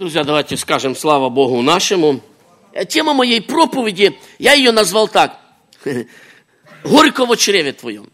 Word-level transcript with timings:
Друзья, 0.00 0.22
давайте 0.22 0.56
скажем 0.56 0.94
слава 0.94 1.28
Богу 1.28 1.60
нашему. 1.60 2.20
Э, 2.72 2.84
тема 2.84 3.14
моей 3.14 3.40
проповеди, 3.40 4.16
я 4.38 4.52
ее 4.52 4.70
назвал 4.70 5.08
так. 5.08 5.40
Горько 6.84 7.26
в 7.26 7.36
чреве 7.36 7.72
твоем. 7.72 8.08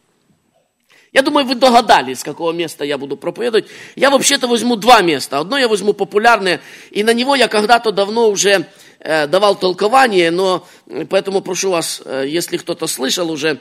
Я 1.13 1.21
думаю, 1.21 1.45
вы 1.45 1.57
догадались, 1.57 2.21
с 2.21 2.25
какого 2.25 2.53
места 2.53 2.87
я 2.87 2.97
буду 2.97 3.19
проповедовать. 3.19 3.67
Я 3.97 4.09
вообще-то 4.09 4.49
возьму 4.49 4.77
два 4.77 5.03
места. 5.03 5.39
Одно 5.39 5.59
я 5.59 5.69
возьму 5.69 5.93
популярное, 5.93 6.63
и 6.91 7.03
на 7.05 7.13
него 7.13 7.37
я 7.37 7.49
когда-то 7.49 7.93
давно 7.93 8.31
уже 8.31 8.67
э, 9.01 9.27
давал 9.27 9.55
толкование, 9.55 10.31
но 10.31 10.67
э, 10.87 11.05
поэтому 11.05 11.43
прошу 11.43 11.69
вас, 11.69 12.01
если 12.07 12.57
кто-то 12.57 12.87
слышал 12.87 13.31
уже, 13.31 13.61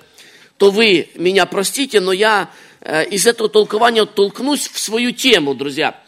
то 0.57 0.71
вы 0.71 1.09
меня 1.15 1.45
простите, 1.45 1.99
но 1.99 2.13
я 2.13 2.49
из 3.09 3.27
этого 3.27 3.49
толкования 3.49 4.05
толкнусь 4.05 4.69
в 4.69 4.79
свою 4.79 5.11
тему, 5.11 5.55
друзья. 5.55 6.02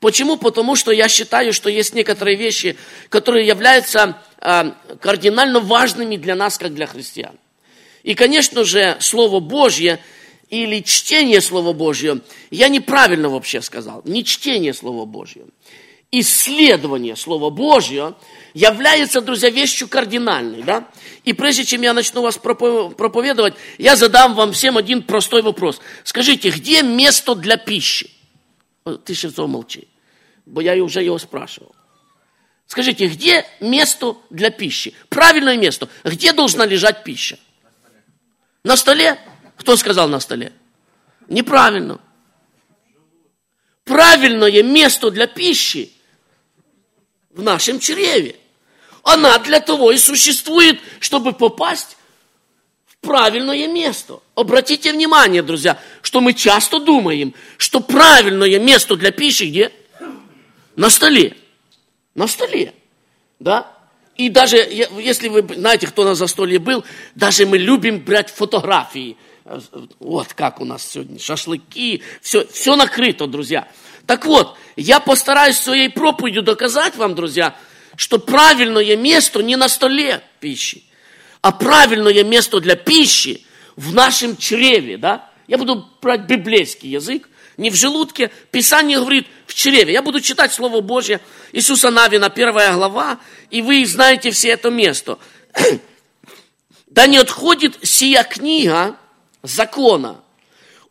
Почему? 0.00 0.38
Потому 0.38 0.76
что 0.76 0.92
я 0.92 1.08
считаю, 1.08 1.52
что 1.52 1.68
есть 1.68 1.94
некоторые 1.94 2.36
вещи, 2.36 2.76
которые 3.10 3.46
являются 3.46 4.16
э, 4.40 4.72
кардинально 4.98 5.60
важными 5.60 6.16
для 6.16 6.34
нас, 6.34 6.56
как 6.56 6.74
для 6.74 6.86
христиан. 6.86 7.38
И, 8.02 8.14
конечно 8.14 8.64
же, 8.64 8.96
Слово 9.00 9.40
Божье 9.40 10.00
или 10.48 10.80
чтение 10.80 11.42
Слова 11.42 11.74
Божьего, 11.74 12.20
я 12.50 12.68
неправильно 12.68 13.28
вообще 13.28 13.60
сказал, 13.60 14.00
не 14.06 14.24
чтение 14.24 14.72
Слова 14.72 15.04
Божьего. 15.04 15.46
Исследование 16.10 17.14
Слова 17.14 17.50
Божьего 17.50 18.16
является, 18.54 19.20
друзья, 19.20 19.50
вещью 19.50 19.86
кардинальной. 19.86 20.62
Да? 20.62 20.88
И 21.24 21.34
прежде 21.34 21.64
чем 21.64 21.82
я 21.82 21.92
начну 21.92 22.22
вас 22.22 22.38
проповедовать, 22.38 23.54
я 23.76 23.96
задам 23.96 24.34
вам 24.34 24.52
всем 24.52 24.78
один 24.78 25.02
простой 25.02 25.42
вопрос. 25.42 25.78
Скажите, 26.04 26.50
где 26.50 26.82
место 26.82 27.34
для 27.34 27.58
пищи? 27.58 28.10
Ты 29.04 29.14
сейчас 29.14 29.36
молчи 29.36 29.89
бо 30.50 30.60
я 30.60 30.74
уже 30.82 31.02
его 31.02 31.18
спрашивал. 31.18 31.74
Скажите, 32.66 33.06
где 33.06 33.46
место 33.60 34.16
для 34.30 34.50
пищи? 34.50 34.94
Правильное 35.08 35.56
место. 35.56 35.88
Где 36.04 36.32
должна 36.32 36.66
лежать 36.66 37.04
пища? 37.04 37.38
На 38.64 38.76
столе? 38.76 39.18
Кто 39.56 39.76
сказал 39.76 40.08
на 40.08 40.20
столе? 40.20 40.52
Неправильно. 41.28 42.00
Правильное 43.84 44.62
место 44.62 45.10
для 45.10 45.26
пищи 45.26 45.92
в 47.30 47.42
нашем 47.42 47.78
чреве. 47.78 48.36
Она 49.02 49.38
для 49.38 49.60
того 49.60 49.92
и 49.92 49.96
существует, 49.96 50.80
чтобы 50.98 51.32
попасть 51.32 51.96
в 52.86 52.98
правильное 52.98 53.66
место. 53.68 54.20
Обратите 54.34 54.92
внимание, 54.92 55.42
друзья, 55.42 55.80
что 56.02 56.20
мы 56.20 56.34
часто 56.34 56.78
думаем, 56.78 57.34
что 57.56 57.80
правильное 57.80 58.58
место 58.58 58.96
для 58.96 59.10
пищи 59.10 59.44
где? 59.44 59.72
На 60.80 60.88
столе. 60.88 61.36
На 62.14 62.26
столе. 62.26 62.72
Да? 63.38 63.70
И 64.16 64.30
даже, 64.30 64.56
если 64.56 65.28
вы 65.28 65.46
знаете, 65.54 65.86
кто 65.86 66.04
на 66.04 66.14
застолье 66.14 66.58
был, 66.58 66.84
даже 67.14 67.44
мы 67.44 67.58
любим 67.58 68.00
брать 68.00 68.30
фотографии. 68.30 69.18
Вот 69.98 70.32
как 70.32 70.58
у 70.58 70.64
нас 70.64 70.90
сегодня 70.90 71.18
шашлыки, 71.18 72.02
все, 72.22 72.46
все 72.46 72.76
накрыто, 72.76 73.26
друзья. 73.26 73.68
Так 74.06 74.24
вот, 74.24 74.56
я 74.74 75.00
постараюсь 75.00 75.58
своей 75.58 75.90
проповедью 75.90 76.42
доказать 76.42 76.96
вам, 76.96 77.14
друзья, 77.14 77.54
что 77.96 78.18
правильное 78.18 78.96
место 78.96 79.42
не 79.42 79.56
на 79.56 79.68
столе 79.68 80.22
пищи, 80.40 80.82
а 81.42 81.52
правильное 81.52 82.24
место 82.24 82.58
для 82.58 82.76
пищи 82.76 83.44
в 83.76 83.92
нашем 83.92 84.34
чреве, 84.34 84.96
да? 84.96 85.28
Я 85.46 85.58
буду 85.58 85.86
брать 86.00 86.22
библейский 86.22 86.88
язык, 86.88 87.28
не 87.60 87.70
в 87.70 87.74
желудке. 87.74 88.30
Писание 88.50 88.98
говорит 88.98 89.28
в 89.46 89.54
чреве. 89.54 89.92
Я 89.92 90.02
буду 90.02 90.20
читать 90.20 90.52
Слово 90.52 90.80
Божье 90.80 91.20
Иисуса 91.52 91.90
Навина, 91.90 92.30
первая 92.30 92.74
глава, 92.74 93.20
и 93.50 93.60
вы 93.60 93.84
знаете 93.84 94.30
все 94.30 94.48
это 94.48 94.70
место. 94.70 95.18
Да 96.86 97.06
не 97.06 97.18
отходит 97.18 97.78
сия 97.84 98.24
книга 98.24 98.96
закона 99.44 100.24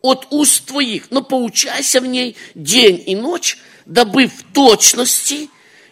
от 0.02 0.28
уст 0.30 0.68
твоих, 0.68 1.12
но 1.12 1.22
поучайся 1.22 2.00
в 2.00 2.06
ней 2.06 2.38
день 2.56 3.04
и 3.06 3.18
ночь, 3.18 3.58
дабы 3.86 4.28
в 4.28 4.44
точности 4.54 5.50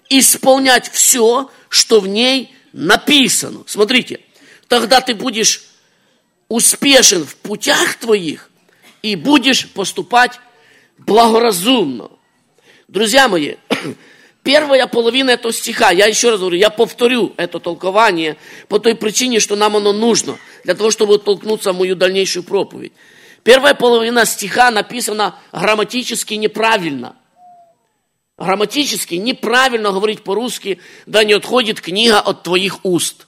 исполнять 0.09 0.89
все, 0.89 1.51
что 1.67 1.99
в 1.99 2.07
ней 2.07 2.55
написано. 2.71 3.63
Смотрите, 3.67 4.21
тогда 4.69 5.01
ты 5.01 5.13
будешь 5.13 5.63
успешен 6.47 7.25
в 7.25 7.35
путях 7.35 7.95
твоих 7.95 8.49
и 9.01 9.17
будешь 9.17 9.67
поступать 9.71 10.39
благоразумно. 10.97 12.11
Друзья 12.87 13.27
мои, 13.27 13.55
первая 14.43 14.87
половина 14.87 15.31
этого 15.31 15.53
стиха, 15.53 15.91
я 15.91 16.05
еще 16.07 16.31
раз 16.31 16.39
говорю, 16.39 16.57
я 16.57 16.69
повторю 16.69 17.33
это 17.37 17.59
толкование 17.59 18.37
по 18.67 18.79
той 18.79 18.95
причине, 18.95 19.39
что 19.39 19.55
нам 19.55 19.75
оно 19.75 19.93
нужно, 19.93 20.37
для 20.63 20.73
того, 20.73 20.91
чтобы 20.91 21.19
толкнуться 21.19 21.73
в 21.73 21.77
мою 21.77 21.95
дальнейшую 21.95 22.43
проповедь. 22.43 22.93
Первая 23.43 23.73
половина 23.73 24.25
стиха 24.25 24.71
написана 24.71 25.35
грамматически 25.51 26.33
неправильно. 26.33 27.15
Грамматически 28.37 29.15
неправильно 29.15 29.91
говорить 29.91 30.23
по-русски, 30.23 30.79
да 31.05 31.23
не 31.23 31.33
отходит 31.33 31.81
книга 31.81 32.19
от 32.19 32.43
твоих 32.43 32.83
уст. 32.83 33.25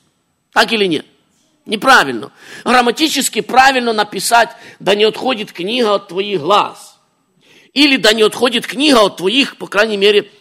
Так 0.53 0.72
или 0.72 0.85
нет? 0.85 1.06
Неправильно. 1.66 2.31
Грамматически 2.63 3.41
правильно 3.41 3.94
написать, 3.94 4.50
да 4.79 4.96
не 4.96 5.06
отходит 5.06 5.52
книга 5.52 5.96
от 5.96 6.09
твоих 6.09 6.41
глаз 6.41 6.99
или 7.74 7.97
да 7.97 8.13
не 8.13 8.24
отходит 8.24 8.66
книга 8.66 9.06
от 9.06 9.18
твоих, 9.18 9.57
по 9.57 9.68
крайней 9.68 9.97
мере, 9.97 10.31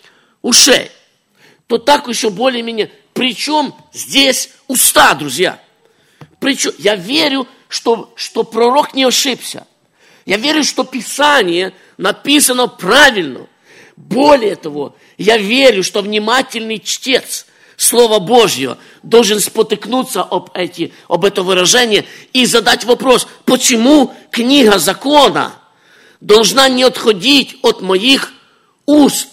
ушей, 0.42 0.90
то 1.66 1.78
так 1.78 2.08
еще 2.08 2.30
более-менее. 2.30 2.90
Причем 3.12 3.74
здесь 3.92 4.50
уста, 4.66 5.14
друзья. 5.14 5.60
Причем 6.40 6.72
я 6.78 6.94
верю, 6.94 7.46
что, 7.68 8.12
что 8.16 8.44
пророк 8.44 8.94
не 8.94 9.04
ошибся. 9.04 9.66
Я 10.24 10.36
верю, 10.36 10.62
что 10.62 10.84
Писание 10.84 11.74
написано 11.96 12.68
правильно. 12.68 13.46
Более 13.96 14.56
того, 14.56 14.94
я 15.16 15.36
верю, 15.36 15.82
что 15.82 16.02
внимательный 16.02 16.78
чтец 16.78 17.46
Слова 17.76 18.18
Божьего 18.18 18.78
должен 19.02 19.40
спотыкнуться 19.40 20.22
об, 20.22 20.50
эти, 20.54 20.92
об 21.08 21.24
это 21.24 21.42
выражение 21.42 22.04
и 22.32 22.44
задать 22.46 22.84
вопрос, 22.84 23.28
почему 23.44 24.14
книга 24.30 24.78
закона– 24.78 25.54
должна 26.20 26.68
не 26.68 26.82
отходить 26.82 27.58
от 27.62 27.80
моих 27.80 28.32
уст. 28.86 29.28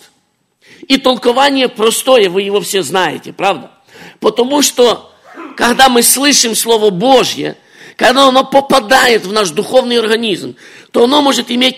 И 0.88 0.97
толкование 0.97 1.68
простое, 1.68 2.29
вы 2.29 2.44
его 2.44 2.62
все 2.62 2.84
знаете, 2.84 3.34
правда? 3.34 3.72
Потому 4.19 4.62
что, 4.62 5.12
когда 5.56 5.90
мы 5.90 6.03
слышим 6.03 6.56
Слово 6.56 6.90
Божье, 6.90 7.57
когда 7.96 8.28
оно 8.28 8.44
попадает 8.44 9.25
в 9.25 9.31
наш 9.31 9.50
духовный 9.51 10.00
организм, 10.00 10.56
то 10.91 11.06
оно 11.06 11.22
может 11.22 11.50
иметь 11.50 11.78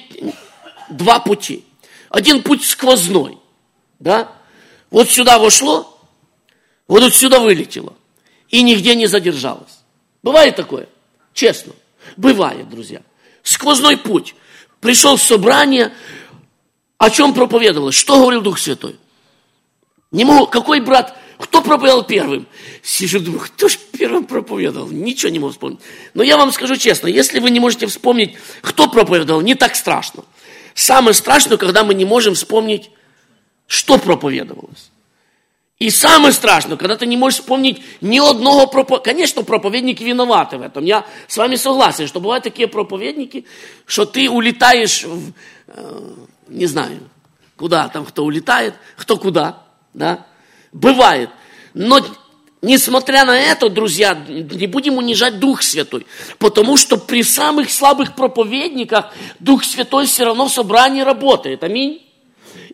два 0.89 1.19
пути. 1.19 1.63
Один 2.09 2.41
путь 2.41 2.65
сквозной, 2.65 3.37
да? 3.99 4.31
Вот 4.89 5.09
сюда 5.09 5.37
вошло, 5.37 5.99
вот 6.87 7.03
отсюда 7.03 7.39
вылетело. 7.39 7.93
И 8.49 8.61
нигде 8.61 8.95
не 8.95 9.07
задержалось. 9.07 9.79
Бывает 10.23 10.55
такое? 10.55 10.87
Честно. 11.33 11.73
Бывает, 12.15 12.69
друзья. 12.69 13.01
Сквозной 13.43 13.97
путь 13.97 14.35
пришел 14.79 15.17
в 15.17 15.21
собрание, 15.21 15.93
о 16.97 17.09
чем 17.09 17.33
проповедовалось, 17.33 17.95
что 17.95 18.19
говорил 18.19 18.41
Дух 18.41 18.59
Святой. 18.59 18.97
Не 20.11 20.25
могу, 20.25 20.47
какой 20.47 20.79
брат, 20.79 21.17
кто 21.37 21.61
проповедовал 21.61 22.03
первым? 22.03 22.47
Сижу, 22.81 23.19
думаю, 23.19 23.41
кто 23.41 23.67
же 23.67 23.77
первым 23.91 24.25
проповедовал? 24.25 24.89
Ничего 24.89 25.31
не 25.31 25.39
могу 25.39 25.51
вспомнить. 25.51 25.79
Но 26.13 26.23
я 26.23 26.37
вам 26.37 26.51
скажу 26.51 26.75
честно, 26.77 27.07
если 27.07 27.39
вы 27.39 27.49
не 27.49 27.59
можете 27.59 27.87
вспомнить, 27.87 28.35
кто 28.61 28.87
проповедовал, 28.87 29.41
не 29.41 29.55
так 29.55 29.75
страшно. 29.75 30.23
Самое 30.73 31.13
страшное, 31.13 31.57
когда 31.57 31.83
мы 31.83 31.93
не 31.93 32.05
можем 32.05 32.35
вспомнить, 32.35 32.91
что 33.67 33.97
проповедовалось. 33.97 34.91
И 35.79 35.91
самое 35.91 36.33
страшное, 36.33 36.75
когда 36.75 36.97
ты 36.97 37.05
не 37.05 37.17
можешь 37.17 37.39
вспомнить 37.39 37.83
ни 38.01 38.17
одного 38.17 38.65
проповедника. 38.65 39.11
Конечно, 39.11 39.43
проповедники 39.43 40.01
виноваты 40.03 40.57
в 40.57 40.63
этом. 40.63 40.83
Я 40.83 41.05
с 41.27 41.37
вами 41.37 41.55
согласен, 41.55 42.07
что 42.07 42.19
бывают 42.19 42.43
такие 42.43 42.67
проповедники, 42.67 43.45
что 43.85 44.05
ты 44.05 44.27
улетаешь, 44.27 45.03
в, 45.03 45.33
э, 45.67 46.13
не 46.47 46.65
знаю, 46.65 46.99
куда 47.55 47.89
там 47.89 48.05
кто 48.05 48.25
улетает, 48.25 48.73
кто 48.95 49.17
куда, 49.17 49.63
да. 49.93 50.25
Бывает. 50.71 51.29
Но 51.73 52.01
Несмотря 52.63 53.23
на 53.23 53.37
это, 53.37 53.69
друзья, 53.69 54.15
не 54.27 54.65
будем 54.65 54.97
унижать 54.97 55.39
Дух 55.39 55.61
Святой, 55.61 56.07
потому 56.39 56.75
что 56.75 56.97
при 56.97 57.21
самых 57.21 57.71
слабых 57.71 58.15
проповедниках 58.15 59.13
Дух 59.39 59.63
Святой 59.63 60.07
все 60.07 60.25
равно 60.25 60.47
в 60.47 60.51
собрании 60.51 61.01
работает. 61.01 61.63
Аминь. 61.63 62.06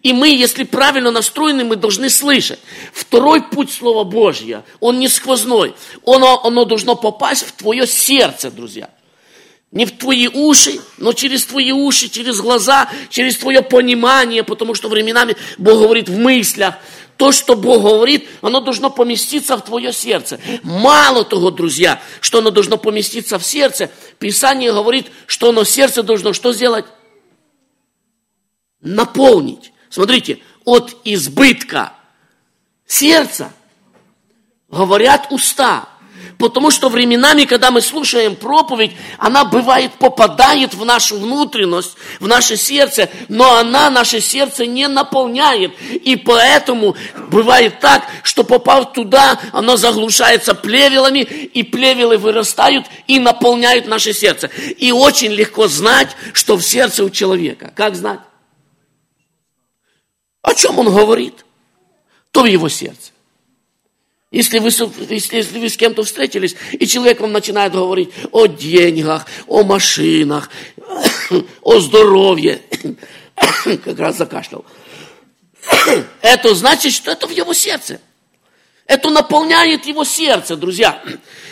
И 0.03 0.11
мы, 0.11 0.29
если 0.29 0.63
правильно 0.63 1.11
настроены, 1.11 1.63
мы 1.63 1.77
должны 1.77 2.09
слышать. 2.09 2.59
Второй 2.91 3.41
путь 3.41 3.71
Слова 3.71 4.03
Божьего, 4.03 4.65
он 4.81 4.99
не 4.99 5.07
сквозной. 5.07 5.73
Оно, 6.05 6.43
оно 6.43 6.65
должно 6.65 6.95
попасть 6.95 7.45
в 7.45 7.53
твое 7.53 7.87
сердце, 7.87 8.51
друзья. 8.51 8.89
Не 9.71 9.85
в 9.85 9.97
твои 9.97 10.27
уши, 10.27 10.81
но 10.97 11.13
через 11.13 11.45
твои 11.45 11.71
уши, 11.71 12.09
через 12.09 12.41
глаза, 12.41 12.89
через 13.09 13.37
твое 13.37 13.61
понимание, 13.63 14.43
потому 14.43 14.75
что 14.75 14.89
временами 14.89 15.37
Бог 15.57 15.79
говорит 15.79 16.09
в 16.09 16.17
мыслях. 16.17 16.75
то, 17.15 17.31
что 17.31 17.55
Бог 17.55 17.81
говорит, 17.81 18.27
оно 18.41 18.59
должно 18.59 18.89
поместиться 18.89 19.55
в 19.55 19.63
твое 19.63 19.93
сердце. 19.93 20.39
Мало 20.63 21.23
того, 21.23 21.49
друзья, 21.49 22.01
что 22.19 22.39
оно 22.39 22.51
должно 22.51 22.77
поместиться 22.77 23.39
в 23.39 23.45
сердце, 23.45 23.89
Писание 24.19 24.73
говорит, 24.73 25.07
что 25.27 25.49
оно 25.49 25.63
сердце 25.63 26.03
должно 26.03 26.33
что 26.33 26.51
сделать? 26.51 26.85
Наполнить. 28.81 29.72
Смотрите, 29.93 30.39
от 30.65 30.97
избытка 31.03 31.93
сердца 32.87 33.53
говорят 34.67 35.27
уста. 35.29 35.87
Потому 36.39 36.71
что 36.71 36.89
временами, 36.89 37.43
когда 37.43 37.69
мы 37.69 37.79
слушаем 37.79 38.35
проповедь, 38.35 38.93
она 39.19 39.45
бывает 39.45 39.91
попадает 39.99 40.73
в 40.73 40.83
нашу 40.83 41.19
внутренность, 41.19 41.95
в 42.19 42.27
наше 42.27 42.57
сердце, 42.57 43.07
но 43.29 43.57
она 43.57 43.91
наше 43.91 44.19
сердце 44.19 44.65
не 44.65 44.87
наполняет. 44.87 45.73
И 45.91 46.15
поэтому 46.15 46.95
бывает 47.29 47.79
так, 47.79 48.07
что 48.23 48.43
попав 48.43 48.93
туда, 48.93 49.39
оно 49.51 49.77
заглушается 49.77 50.55
плевелами, 50.55 51.19
и 51.19 51.61
плевелы 51.61 52.17
вырастают 52.17 52.87
и 53.05 53.19
наполняют 53.19 53.85
наше 53.85 54.11
сердце. 54.11 54.49
И 54.79 54.91
очень 54.91 55.33
легко 55.33 55.67
знать, 55.67 56.17
что 56.33 56.57
в 56.57 56.63
сердце 56.63 57.03
у 57.03 57.11
человека. 57.11 57.71
Как 57.75 57.95
знать? 57.95 58.21
О 60.43 60.53
чем 60.53 60.77
он 60.77 60.93
говорит? 60.93 61.45
То 62.31 62.43
в 62.43 62.45
его 62.45 62.69
сердце. 62.69 63.11
Если 64.29 64.59
вы, 64.59 64.69
если, 65.09 65.59
вы 65.59 65.69
с 65.69 65.77
кем-то 65.77 66.03
встретились, 66.03 66.55
и 66.71 66.85
человек 66.87 67.21
вам 67.21 67.31
начинает 67.31 67.73
говорить 67.73 68.09
о 68.31 68.47
деньгах, 68.47 69.25
о 69.47 69.63
машинах, 69.63 70.49
о 71.61 71.79
здоровье, 71.79 72.61
как 73.35 73.99
раз 73.99 74.17
закашлял, 74.17 74.65
это 76.21 76.55
значит, 76.55 76.93
что 76.93 77.11
это 77.11 77.27
в 77.27 77.31
его 77.31 77.53
сердце. 77.53 78.01
Это 78.85 79.09
наполняет 79.09 79.85
его 79.85 80.03
сердце, 80.03 80.57
друзья. 80.57 81.01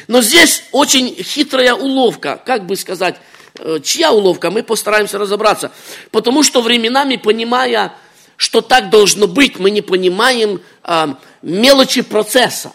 Но 0.07 0.21
здесь 0.21 0.63
очень 0.71 1.15
хитрая 1.15 1.75
уловка, 1.75 2.41
как 2.43 2.65
бы 2.65 2.75
сказать, 2.75 3.15
э, 3.59 3.79
чья 3.83 4.11
уловка, 4.11 4.51
мы 4.51 4.63
постараемся 4.63 5.17
разобраться. 5.17 5.71
Потому 6.09 6.43
что 6.43 6.61
временами, 6.61 7.15
понимая 7.15 7.95
что 8.41 8.61
так 8.61 8.89
должно 8.89 9.27
быть, 9.27 9.59
мы 9.59 9.69
не 9.69 9.83
понимаем 9.83 10.61
а, 10.81 11.19
мелочи 11.43 12.01
процесса. 12.01 12.73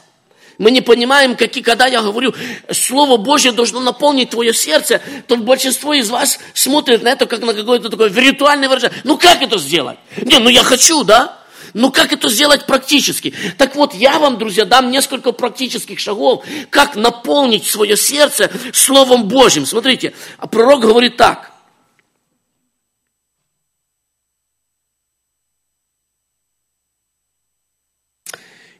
Мы 0.58 0.70
не 0.70 0.80
понимаем, 0.80 1.34
какие, 1.34 1.60
когда 1.60 1.88
я 1.88 2.02
говорю, 2.02 2.32
Слово 2.70 3.16
Божье 3.16 3.50
должно 3.50 3.80
наполнить 3.80 4.30
твое 4.30 4.54
сердце, 4.54 5.02
то 5.26 5.36
большинство 5.36 5.92
из 5.92 6.08
вас 6.08 6.38
смотрит 6.54 7.02
на 7.02 7.08
это 7.08 7.26
как 7.26 7.40
на 7.40 7.52
какое-то 7.52 7.88
такое 7.88 8.10
виртуальное 8.10 8.68
выражение. 8.68 8.96
Ну 9.02 9.18
как 9.18 9.42
это 9.42 9.58
сделать? 9.58 9.98
Не, 10.22 10.38
ну 10.38 10.50
я 10.50 10.62
хочу, 10.62 11.02
да? 11.02 11.36
Ну 11.74 11.90
как 11.90 12.12
это 12.12 12.28
сделать 12.28 12.64
практически? 12.66 13.34
Так 13.58 13.74
вот, 13.74 13.92
я 13.92 14.20
вам, 14.20 14.38
друзья, 14.38 14.66
дам 14.66 14.92
несколько 14.92 15.32
практических 15.32 15.98
шагов, 15.98 16.44
как 16.70 16.94
наполнить 16.94 17.66
свое 17.66 17.96
сердце 17.96 18.52
Словом 18.72 19.24
Божьим. 19.24 19.66
Смотрите, 19.66 20.14
а 20.38 20.46
пророк 20.46 20.82
говорит 20.82 21.16
так– 21.16 21.50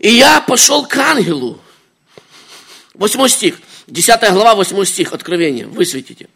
И 0.06 0.10
я 0.10 0.40
пошел 0.40 0.86
к 0.86 0.96
ангелу. 0.98 1.58
Восьмой 2.94 3.28
стих. 3.28 3.58
Десятая 3.88 4.30
глава, 4.30 4.54
восьмой 4.54 4.86
стих, 4.86 5.12
Откровение. 5.12 5.66
Высветите. 5.66 6.28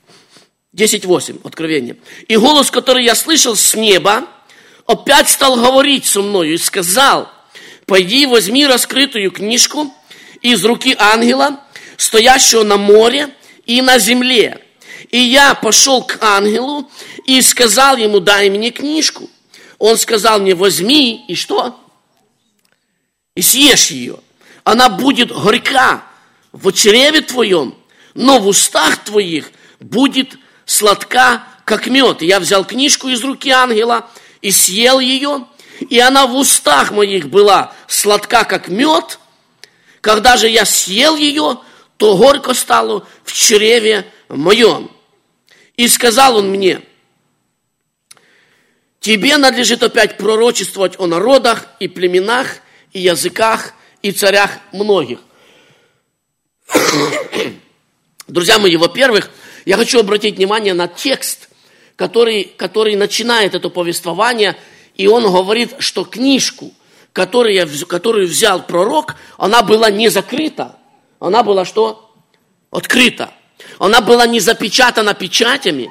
Десять 0.72 1.04
восемь, 1.04 1.38
Откровение. 1.44 1.96
И 2.26 2.36
голос, 2.36 2.72
который 2.72 3.04
я 3.04 3.14
слышал 3.14 3.54
с 3.54 3.76
неба, 3.76 4.26
опять 4.86 5.28
стал 5.28 5.54
говорить 5.54 6.04
со 6.04 6.20
мною 6.20 6.54
и 6.54 6.58
сказал, 6.58 7.30
пойди 7.86 8.26
возьми 8.26 8.66
раскрытую 8.66 9.30
книжку 9.30 9.94
из 10.42 10.64
руки 10.64 10.96
ангела, 10.98 11.60
стоящего 11.96 12.64
на 12.64 12.76
море 12.76 13.28
и 13.66 13.82
на 13.82 14.00
земле. 14.00 14.66
И 15.10 15.18
я 15.20 15.54
пошел 15.54 16.02
к 16.02 16.18
ангелу 16.20 16.90
и 17.24 17.40
сказал 17.40 17.96
ему, 17.96 18.18
дай 18.18 18.50
мне 18.50 18.72
книжку. 18.72 19.30
Он 19.78 19.96
сказал 19.96 20.40
мне, 20.40 20.56
возьми, 20.56 21.24
и 21.28 21.36
что? 21.36 21.79
И 23.40 23.42
съешь 23.42 23.86
ее. 23.86 24.18
Она 24.64 24.90
будет 24.90 25.32
горька 25.32 26.04
в 26.52 26.70
чреве 26.72 27.22
твоем, 27.22 27.74
но 28.12 28.38
в 28.38 28.46
устах 28.48 29.02
твоих 29.02 29.50
будет 29.78 30.36
сладка, 30.66 31.44
как 31.64 31.86
мед. 31.86 32.20
Я 32.20 32.38
взял 32.38 32.66
книжку 32.66 33.08
из 33.08 33.24
руки 33.24 33.48
ангела 33.48 34.10
и 34.42 34.50
съел 34.50 35.00
ее, 35.00 35.46
и 35.88 35.98
она 35.98 36.26
в 36.26 36.36
устах 36.36 36.90
моих 36.90 37.30
была 37.30 37.72
сладка, 37.86 38.44
как 38.44 38.68
мед. 38.68 39.18
Когда 40.02 40.36
же 40.36 40.46
я 40.46 40.66
съел 40.66 41.16
ее, 41.16 41.60
то 41.96 42.18
горько 42.18 42.52
стало 42.52 43.08
в 43.24 43.32
чреве 43.32 44.06
моем. 44.28 44.90
И 45.78 45.88
сказал 45.88 46.36
он 46.36 46.50
мне, 46.50 46.82
тебе 49.00 49.38
надлежит 49.38 49.82
опять 49.82 50.18
пророчествовать 50.18 51.00
о 51.00 51.06
народах 51.06 51.68
и 51.78 51.88
племенах, 51.88 52.60
и 52.92 53.00
языках, 53.00 53.72
и 54.02 54.12
царях 54.12 54.50
многих. 54.72 55.18
Друзья 58.26 58.58
мои, 58.58 58.76
во-первых, 58.76 59.30
я 59.64 59.76
хочу 59.76 60.00
обратить 60.00 60.36
внимание 60.36 60.74
на 60.74 60.88
текст, 60.88 61.48
который, 61.96 62.44
который 62.56 62.96
начинает 62.96 63.54
это 63.54 63.68
повествование, 63.68 64.56
и 64.94 65.06
он 65.06 65.24
говорит, 65.24 65.74
что 65.78 66.04
книжку, 66.04 66.72
которую, 67.12 67.54
я, 67.54 67.68
которую 67.86 68.26
взял 68.26 68.62
пророк, 68.62 69.16
она 69.36 69.62
была 69.62 69.90
не 69.90 70.08
закрыта, 70.08 70.76
она 71.18 71.42
была 71.42 71.64
что? 71.64 72.10
Открыта. 72.70 73.32
Она 73.78 74.00
была 74.00 74.26
не 74.26 74.40
запечатана 74.40 75.12
печатями, 75.12 75.90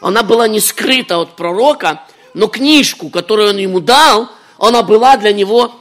она 0.00 0.22
была 0.22 0.46
не 0.46 0.60
скрыта 0.60 1.18
от 1.18 1.34
пророка, 1.36 2.06
но 2.34 2.46
книжку, 2.46 3.10
которую 3.10 3.50
он 3.50 3.56
ему 3.56 3.80
дал, 3.80 4.28
она 4.58 4.82
была 4.82 5.16
для 5.16 5.32
него 5.32 5.79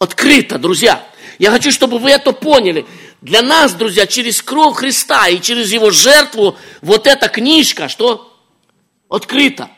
открыто, 0.00 0.58
друзья. 0.58 1.06
Я 1.38 1.50
хочу, 1.50 1.70
чтобы 1.70 1.98
вы 1.98 2.10
это 2.10 2.32
поняли. 2.32 2.86
Для 3.20 3.42
нас, 3.42 3.74
друзья, 3.74 4.06
через 4.06 4.42
кровь 4.42 4.76
Христа 4.76 5.28
и 5.28 5.40
через 5.40 5.70
Его 5.72 5.90
жертву 5.90 6.56
вот 6.80 7.06
эта 7.06 7.28
книжка, 7.28 7.88
что? 7.88 8.34
Открыта. 9.10 9.70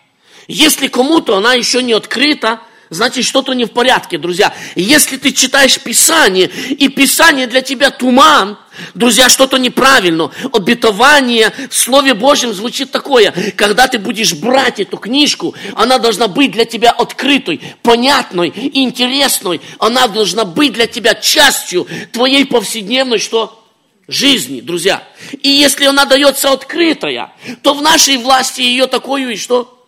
Если 0.47 0.87
кому-то 0.87 1.37
она 1.37 1.55
еще 1.55 1.83
не 1.83 1.93
открыта, 1.93 2.61
значит 2.93 3.25
что-то 3.25 3.53
не 3.53 3.65
в 3.65 3.73
порядке, 3.73 4.19
друзья. 4.19 4.55
Если 4.77 5.17
ты 5.17 5.33
читаешь 5.33 5.81
Писание, 5.81 6.47
и 6.47 6.89
Писание 6.89 7.47
для 7.47 7.63
тебя 7.63 7.91
туман, 7.91 8.59
друзья, 8.95 9.29
что-то 9.29 9.57
неправильно. 9.57 10.31
Обетование 10.53 11.53
в 11.71 11.75
Слове 11.75 12.15
Божьем 12.15 12.53
звучит 12.53 12.91
такое, 12.91 13.33
когда 13.57 13.89
ты 13.89 13.99
будешь 13.99 14.35
брать 14.35 14.81
эту 14.81 14.97
книжку, 14.97 15.55
она 15.75 15.99
должна 15.99 16.29
быть 16.29 16.53
для 16.53 16.65
тебя 16.65 16.91
открытой, 16.91 17.61
понятной, 17.83 18.53
интересной. 18.55 19.61
Она 19.79 20.07
должна 20.09 20.45
быть 20.45 20.73
для 20.73 20.87
тебя 20.87 21.15
частью 21.15 21.87
твоей 22.13 22.47
повседневной, 22.47 23.19
что? 23.19 23.59
жизни, 24.09 24.61
друзья. 24.61 25.03
И 25.43 25.49
если 25.49 25.87
она 25.87 26.05
дается 26.05 26.53
открытая, 26.53 27.33
то 27.63 27.73
в 27.73 27.83
нашей 27.83 28.17
власти 28.19 28.61
ее 28.61 28.87
такую 28.87 29.31
и 29.33 29.37
что? 29.37 29.82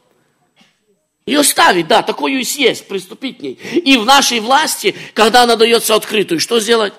Ее 1.27 1.43
ставить, 1.43 1.89
да, 1.89 2.03
такую 2.03 2.39
и 2.39 2.45
съесть, 2.45 2.87
приступить 2.87 3.39
к 3.39 3.41
ней. 3.41 3.55
И 3.55 3.97
в 3.97 4.05
нашей 4.05 4.41
власти, 4.41 4.95
когда 5.15 5.45
она 5.45 5.57
дается 5.57 5.95
открытую, 5.95 6.39
что 6.39 6.61
сделать? 6.61 6.93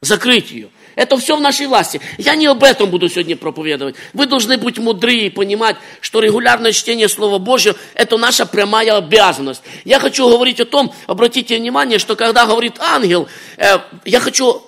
Закрыть 0.00 0.50
ее. 0.50 0.70
Это 0.96 1.16
все 1.16 1.36
в 1.36 1.40
нашей 1.40 1.66
власти. 1.66 2.00
Я 2.18 2.34
не 2.34 2.46
об 2.46 2.64
этом 2.64 2.90
буду 2.90 3.08
сегодня 3.08 3.36
проповедовать. 3.36 3.94
Вы 4.12 4.26
должны 4.26 4.58
быть 4.58 4.78
мудры 4.78 5.14
и 5.14 5.30
понимать, 5.30 5.76
что 6.00 6.20
регулярное 6.20 6.72
чтение 6.72 7.08
Слова 7.08 7.38
Божьего– 7.38 7.76
это 7.94 8.18
наша 8.18 8.44
прямая 8.44 8.96
обязанность. 8.96 9.62
Я 9.84 10.00
хочу 10.00 10.28
говорить 10.28 10.60
о 10.60 10.64
том, 10.64 10.92
обратите 11.06 11.56
внимание, 11.56 11.98
что 11.98 12.16
когда 12.16 12.44
говорит 12.44 12.78
ангел, 12.80 13.28
э, 13.56 13.78
я 14.04 14.20
хочу 14.20 14.62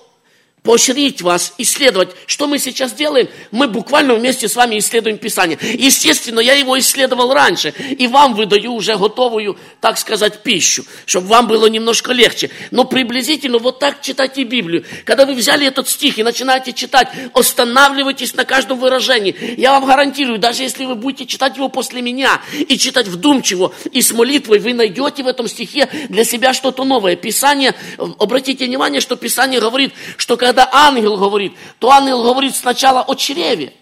поощрить 0.63 1.21
вас, 1.21 1.53
исследовать. 1.57 2.09
Что 2.25 2.47
мы 2.47 2.57
сейчас 2.57 2.93
делаем? 2.93 3.27
Мы 3.51 3.67
буквально 3.67 4.15
вместе 4.15 4.47
с 4.47 4.55
вами 4.55 4.79
исследуем 4.79 5.17
Писание. 5.17 5.59
Естественно, 5.61 6.39
я 6.39 6.53
его 6.53 6.79
исследовал 6.79 7.33
раньше, 7.33 7.69
и 7.69 8.07
вам 8.07 8.33
выдаю 8.33 8.73
уже 8.73 8.95
готовую, 8.97 9.57
так 9.81 9.97
сказать, 9.97 10.41
пищу, 10.41 10.85
чтобы 11.05 11.27
вам 11.27 11.47
было 11.47 11.67
немножко 11.67 12.13
легче. 12.13 12.49
Но 12.71 12.85
приблизительно 12.85 13.57
вот 13.57 13.79
так 13.79 14.01
читайте 14.01 14.43
Библию. 14.43 14.85
Когда 15.03 15.25
вы 15.25 15.33
взяли 15.33 15.67
этот 15.67 15.89
стих 15.89 16.17
и 16.17 16.23
начинаете 16.23 16.71
читать, 16.71 17.09
останавливайтесь 17.33 18.33
на 18.33 18.45
каждом 18.45 18.79
выражении. 18.79 19.35
Я 19.57 19.71
вам 19.73 19.85
гарантирую, 19.85 20.39
даже 20.39 20.63
если 20.63 20.85
вы 20.85 20.95
будете 20.95 21.25
читать 21.25 21.57
его 21.57 21.67
после 21.67 22.01
меня 22.01 22.41
и 22.57 22.77
читать 22.77 23.07
вдумчиво 23.07 23.73
и 23.91 24.01
с 24.01 24.13
молитвой, 24.13 24.59
вы 24.59 24.73
найдете 24.73 25.23
в 25.23 25.27
этом 25.27 25.49
стихе 25.49 25.89
для 26.07 26.23
себя 26.23 26.53
что-то 26.53 26.85
новое. 26.85 27.17
Писание, 27.17 27.75
обратите 27.97 28.65
внимание, 28.65 29.01
что 29.01 29.17
Писание 29.17 29.59
говорит, 29.59 29.93
что 30.15 30.37
когда 30.37 30.52
когда 30.53 30.69
ангел 30.71 31.17
говорит, 31.17 31.53
то 31.79 31.89
ангел 31.89 32.21
говорит 32.21 32.55
сначала 32.55 33.01
о 33.01 33.15
чреве, 33.15 33.73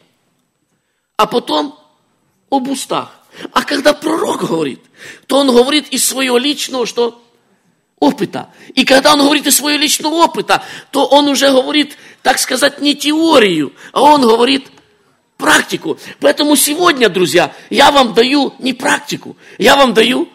а 1.17 1.27
потом 1.27 1.77
об 2.49 2.69
устах. 2.69 3.19
А 3.51 3.63
когда 3.63 3.91
пророк 3.93 4.45
говорит, 4.47 4.81
то 5.27 5.39
он 5.39 5.47
говорит 5.47 5.89
из 5.89 6.05
своего 6.05 6.37
личного, 6.37 6.85
что 6.85 7.21
опыта. 7.99 8.49
И 8.73 8.85
когда 8.85 9.13
он 9.13 9.19
говорит 9.19 9.47
из 9.47 9.57
своего 9.57 9.79
личного 9.79 10.15
опыта, 10.15 10.63
то 10.91 11.05
он 11.05 11.27
уже 11.27 11.51
говорит, 11.51 11.97
так 12.21 12.39
сказать, 12.39 12.79
не 12.79 12.95
теорию, 12.95 13.73
а 13.91 14.01
он 14.01 14.21
говорит 14.21 14.71
практику. 15.35 15.97
Поэтому 16.21 16.55
сегодня, 16.55 17.09
друзья, 17.09 17.53
я 17.69 17.91
вам 17.91 18.13
даю 18.13 18.53
не 18.59 18.71
практику, 18.71 19.35
я 19.57 19.75
вам 19.75 19.93
даю 19.93 20.29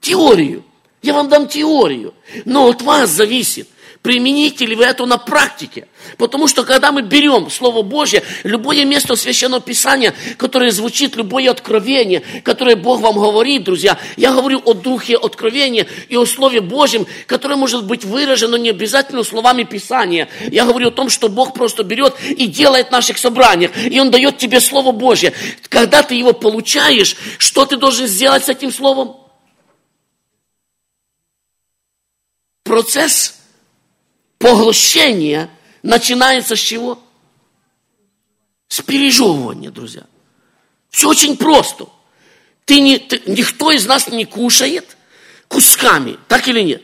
теорию. 0.00 0.64
Я 1.02 1.14
вам 1.14 1.28
дам 1.28 1.48
теорию. 1.48 2.14
Но 2.44 2.68
от 2.68 2.80
вас 2.82 3.10
зависит, 3.10 3.68
примените 4.02 4.66
ли 4.66 4.74
вы 4.74 4.84
это 4.84 5.06
на 5.06 5.16
практике. 5.16 5.86
Потому 6.18 6.48
что 6.48 6.64
когда 6.64 6.90
мы 6.90 7.02
берем 7.02 7.48
Слово 7.50 7.82
Божье, 7.82 8.24
любое 8.42 8.84
место 8.84 9.14
Священного 9.14 9.62
Писания, 9.62 10.12
которое 10.36 10.72
звучит, 10.72 11.14
любое 11.14 11.50
откровение, 11.50 12.22
которое 12.42 12.74
Бог 12.74 13.00
вам 13.00 13.14
говорит, 13.14 13.62
друзья, 13.62 13.96
я 14.16 14.32
говорю 14.32 14.60
о 14.64 14.74
Духе 14.74 15.16
откровения 15.16 15.86
и 16.08 16.16
о 16.16 16.26
Слове 16.26 16.60
Божьем, 16.60 17.06
которое 17.26 17.54
может 17.54 17.86
быть 17.86 18.04
выражено 18.04 18.56
не 18.56 18.70
обязательно 18.70 19.22
словами 19.22 19.62
Писания. 19.62 20.28
Я 20.50 20.66
говорю 20.66 20.88
о 20.88 20.92
том, 20.92 21.08
что 21.08 21.28
Бог 21.28 21.54
просто 21.54 21.84
берет 21.84 22.14
и 22.28 22.46
делает 22.46 22.88
в 22.88 22.92
наших 22.92 23.18
собраниях, 23.18 23.70
и 23.76 24.00
Он 24.00 24.10
дает 24.10 24.36
тебе 24.36 24.60
Слово 24.60 24.90
Божье. 24.90 25.32
Когда 25.68 26.02
ты 26.02 26.16
его 26.16 26.32
получаешь, 26.32 27.16
что 27.38 27.64
ты 27.66 27.76
должен 27.76 28.08
сделать 28.08 28.44
с 28.44 28.48
этим 28.48 28.72
Словом? 28.72 29.16
Процесс 32.64 33.41
поглощения 34.42 35.48
начинается 35.82 36.56
с 36.56 36.58
чего? 36.58 36.98
С 38.68 38.82
пережевывания, 38.82 39.70
друзья. 39.70 40.02
Все 40.90 41.08
очень 41.08 41.36
просто. 41.36 41.86
Ты 42.64 42.80
не, 42.80 42.98
ты, 42.98 43.22
никто 43.26 43.70
из 43.70 43.86
нас 43.86 44.08
не 44.08 44.24
кушает 44.24 44.96
кусками, 45.48 46.18
так 46.28 46.48
или 46.48 46.60
нет? 46.60 46.82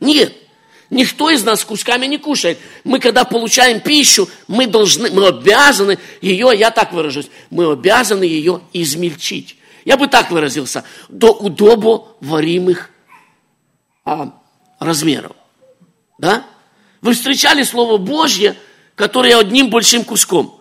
Нет. 0.00 0.34
Никто 0.90 1.28
из 1.28 1.44
нас 1.44 1.64
кусками 1.64 2.06
не 2.06 2.18
кушает. 2.18 2.58
Мы, 2.84 2.98
когда 2.98 3.24
получаем 3.24 3.80
пищу, 3.80 4.28
мы 4.46 4.66
должны, 4.66 5.10
мы 5.10 5.26
обязаны 5.26 5.98
ее, 6.22 6.52
я 6.54 6.70
так 6.70 6.92
выражусь, 6.92 7.28
мы 7.50 7.70
обязаны 7.70 8.24
ее 8.24 8.62
измельчить. 8.72 9.56
Я 9.84 9.96
бы 9.96 10.08
так 10.08 10.30
выразился, 10.30 10.84
до 11.08 11.32
удобоваримых 11.32 12.90
а, 14.04 14.32
размеров. 14.78 15.36
Да? 16.18 16.46
Вы 17.08 17.14
встречали 17.14 17.62
Слово 17.62 17.96
Божье, 17.96 18.54
которое 18.94 19.38
одним 19.38 19.70
большим 19.70 20.04
куском. 20.04 20.60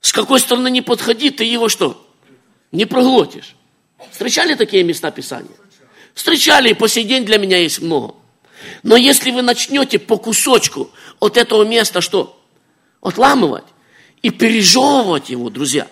С 0.00 0.12
какой 0.12 0.40
стороны 0.40 0.68
не 0.70 0.82
подходи, 0.82 1.30
ты 1.30 1.44
его 1.44 1.68
что? 1.68 2.04
Не 2.72 2.84
проглотишь. 2.84 3.54
Встречали 4.10 4.56
такие 4.56 4.82
места 4.82 5.12
Писания? 5.12 5.56
Встречали, 6.14 6.70
и 6.70 6.74
по 6.74 6.88
сей 6.88 7.04
день 7.04 7.24
для 7.24 7.38
меня 7.38 7.58
есть 7.58 7.80
много. 7.80 8.16
Но 8.82 8.96
если 8.96 9.30
вы 9.30 9.42
начнете 9.42 10.00
по 10.00 10.16
кусочку 10.16 10.90
от 11.20 11.36
этого 11.36 11.62
места 11.62 12.00
что? 12.00 12.42
Отламывать 13.00 13.66
и 14.22 14.30
пережевывать 14.30 15.30
его, 15.30 15.48
друзья, 15.48 15.86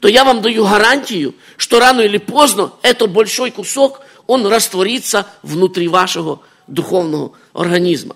то 0.00 0.08
я 0.08 0.24
вам 0.24 0.42
даю 0.42 0.66
гарантию, 0.66 1.34
что 1.56 1.80
рано 1.80 2.02
или 2.02 2.18
поздно 2.18 2.74
этот 2.82 3.10
большой 3.10 3.50
кусок, 3.50 4.02
он 4.26 4.46
растворится 4.46 5.26
внутри 5.42 5.88
вашего 5.88 6.42
духовного 6.66 7.32
организма. 7.54 8.14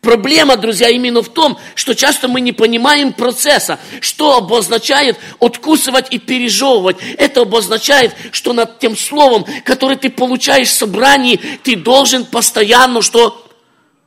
Проблема, 0.00 0.56
друзья, 0.56 0.88
именно 0.88 1.22
в 1.22 1.28
том, 1.28 1.58
что 1.74 1.94
часто 1.94 2.28
мы 2.28 2.40
не 2.40 2.52
понимаем 2.52 3.12
процесса, 3.12 3.80
что 4.00 4.36
обозначает 4.36 5.18
откусывать 5.40 6.06
и 6.10 6.18
пережевывать. 6.18 6.98
Это 7.16 7.40
обозначает, 7.42 8.14
что 8.30 8.52
над 8.52 8.78
тем 8.78 8.96
словом, 8.96 9.44
которое 9.64 9.96
ты 9.96 10.08
получаешь 10.08 10.68
в 10.68 10.72
собрании, 10.72 11.40
ты 11.64 11.74
должен 11.74 12.24
постоянно 12.24 13.02
что? 13.02 13.44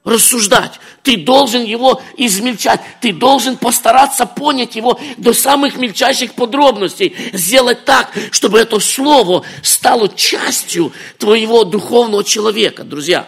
Рассуждать. 0.05 0.79
Ты 1.03 1.17
должен 1.17 1.63
его 1.63 2.01
измельчать. 2.15 2.79
Ты 3.01 3.12
должен 3.12 3.57
постараться 3.57 4.25
понять 4.25 4.75
его 4.75 4.98
до 5.17 5.33
самых 5.33 5.75
мельчайших 5.75 6.33
подробностей. 6.36 7.15
Сделать 7.33 7.83
так, 7.83 8.12
чтобы 8.31 8.60
это 8.60 8.79
слово 8.79 9.43
стало 9.62 10.07
частью 10.07 10.93
твоего 11.17 11.65
духовного 11.65 12.24
человека, 12.24 12.83
друзья. 12.83 13.27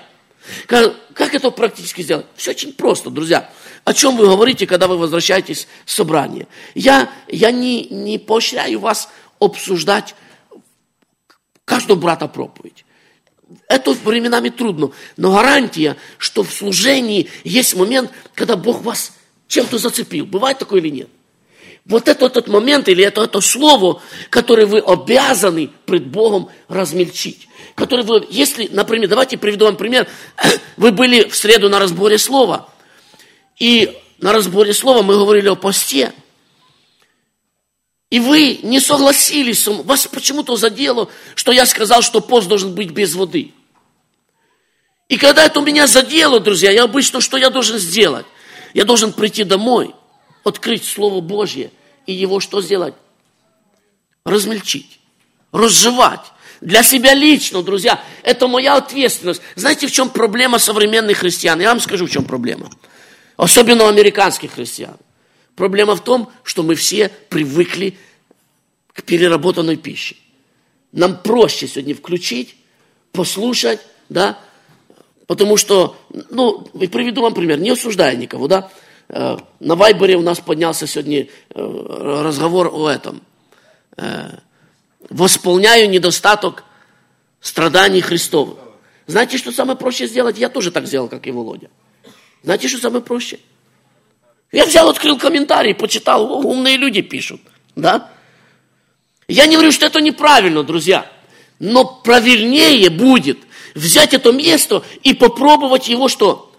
Как, 0.68 0.96
как 1.14 1.34
это 1.34 1.52
практически 1.52 2.02
сделать? 2.02 2.26
Все 2.36 2.52
очень 2.52 2.74
просто, 2.74 3.10
друзья. 3.10 3.50
О 3.86 3.94
чем 3.94 4.18
вы 4.18 4.26
говорите, 4.26 4.68
когда 4.68 4.88
вы 4.88 4.98
возвращаетесь 4.98 5.68
с 5.86 5.94
собрания? 5.94 6.48
Я, 6.76 7.12
я 7.28 7.52
не, 7.52 7.86
не 7.86 8.18
поощряю 8.18 8.80
вас 8.80 9.10
обсуждать 9.40 10.16
каждого 11.66 11.98
брата 11.98 12.28
проповедь. 12.28 12.86
Это 13.68 13.92
временами 13.92 14.50
трудно, 14.50 14.92
но 15.18 15.34
гарантия, 15.34 15.98
что 16.18 16.44
в 16.44 16.52
служении 16.52 17.30
есть 17.44 17.76
момент, 17.76 18.12
когда 18.34 18.56
Бог 18.56 18.82
вас 18.82 19.14
чем-то 19.48 19.78
зацепил. 19.78 20.26
Бывает 20.26 20.58
такое 20.58 20.82
или 20.82 20.90
нет? 20.90 21.10
Вот 21.86 22.08
это 22.08 22.30
тот 22.30 22.48
момент 22.48 22.88
или 22.88 23.04
это, 23.04 23.24
это 23.24 23.42
слово, 23.42 24.02
которое 24.30 24.66
вы 24.66 24.80
обязаны 24.80 25.70
пред 25.86 26.08
Богом 26.08 26.50
размельчить. 26.70 27.50
Который 27.76 28.06
вы, 28.06 28.28
если, 28.30 28.68
например, 28.72 29.10
давайте 29.10 29.38
приведу 29.38 29.66
вам 29.66 29.78
пример. 29.78 30.08
Вы 30.78 30.92
были 30.92 31.28
в 31.28 31.36
среду 31.36 31.70
на 31.70 31.80
разборе 31.80 32.18
слова. 32.18 32.70
И 33.58 33.98
на 34.20 34.32
разборе 34.32 34.74
слова 34.74 35.02
мы 35.02 35.16
говорили 35.16 35.48
о 35.48 35.56
посте. 35.56 36.14
И 38.12 38.20
вы 38.20 38.60
не 38.62 38.80
согласились, 38.80 39.66
вас 39.68 40.08
почему-то 40.08 40.56
задело, 40.56 41.10
что 41.34 41.52
я 41.52 41.66
сказал, 41.66 42.04
что 42.04 42.22
пост 42.22 42.48
должен 42.48 42.76
быть 42.76 42.92
без 42.92 43.16
воды. 43.16 43.54
И 45.10 45.18
когда 45.18 45.46
это 45.46 45.60
у 45.60 45.66
меня 45.66 45.88
задело, 45.88 46.40
друзья, 46.40 46.70
я 46.70 46.84
обычно, 46.84 47.22
что 47.22 47.38
я 47.38 47.50
должен 47.50 47.80
сделать? 47.80 48.28
Я 48.76 48.86
должен 48.86 49.14
прийти 49.14 49.44
домой– 49.44 49.96
открыть 50.44 50.86
Слово 50.86 51.22
Божье 51.22 51.72
и 52.06 52.14
его 52.14 52.40
что 52.40 52.62
сделать? 52.62 52.96
Размельчить, 54.26 55.00
разжевать. 55.52 56.32
Для 56.64 56.84
себя 56.84 57.14
лично, 57.14 57.62
друзья, 57.62 58.02
это 58.24 58.48
моя 58.48 58.76
ответственность. 58.76 59.42
Знаете, 59.56 59.88
в 59.88 59.92
чем 59.92 60.10
проблема 60.10 60.60
современных 60.60 61.18
христиан? 61.18 61.60
Я 61.60 61.70
вам 61.70 61.80
скажу, 61.80 62.06
в 62.06 62.12
чем 62.12 62.26
проблема. 62.26 62.70
Особенно 63.38 63.86
у 63.86 63.88
американских 63.88 64.54
христиан. 64.54 64.96
Проблема 65.56 65.96
в 65.96 66.04
том, 66.04 66.32
что 66.44 66.64
мы 66.64 66.76
все 66.76 67.10
привыкли 67.30 67.98
к 68.94 69.04
переработанной 69.04 69.78
пище. 69.78 70.16
Нам 70.92 71.18
проще 71.18 71.68
сегодня 71.68 71.96
включить, 71.96 72.56
послушать, 73.12 73.80
да, 74.10 74.40
потому 75.28 75.58
что, 75.58 75.98
ну, 76.30 76.62
приведу 76.62 77.22
вам 77.22 77.34
пример, 77.34 77.60
не 77.60 77.72
осуждая 77.72 78.16
никого, 78.16 78.48
да, 78.48 78.72
Э, 79.10 79.38
на 79.60 79.76
Вайбере 79.76 80.16
у 80.16 80.22
нас 80.22 80.40
поднялся 80.40 80.88
сегодня 80.88 81.28
э, 81.28 81.28
разговор 81.54 82.72
о 82.74 82.90
этом. 82.90 83.22
Восполняю 85.10 85.90
недостаток 85.90 86.64
страданий 87.42 88.02
Христовых. 88.02 88.58
Знаете, 89.06 89.38
что 89.38 89.52
самое 89.52 89.78
проще 89.78 90.08
сделать? 90.08 90.38
Я 90.38 90.50
тоже 90.50 90.72
так 90.72 90.88
сделал, 90.88 91.08
как 91.08 91.28
и 91.28 91.32
Володя. 91.32 91.70
Знаете, 92.42 92.68
что 92.68 92.80
самое 92.80 93.04
проще? 93.04 93.40
Я 94.52 94.66
взял, 94.66 94.88
открыл 94.90 95.18
комментарий, 95.18 95.74
почитал, 95.74 96.32
О, 96.32 96.42
умные 96.42 96.78
люди 96.78 97.02
пишут. 97.02 97.42
Да? 97.76 98.10
Я 99.28 99.46
не 99.46 99.56
говорю, 99.56 99.72
что 99.72 99.86
это 99.86 100.00
неправильно, 100.00 100.64
друзья. 100.64 101.12
Но 101.60 101.86
правильнее 101.86 102.90
будет 102.90 103.40
взять 103.74 104.14
это 104.14 104.32
место 104.32 104.84
и 105.02 105.14
попробовать 105.14 105.90
его 105.90 106.08
что? 106.08 106.53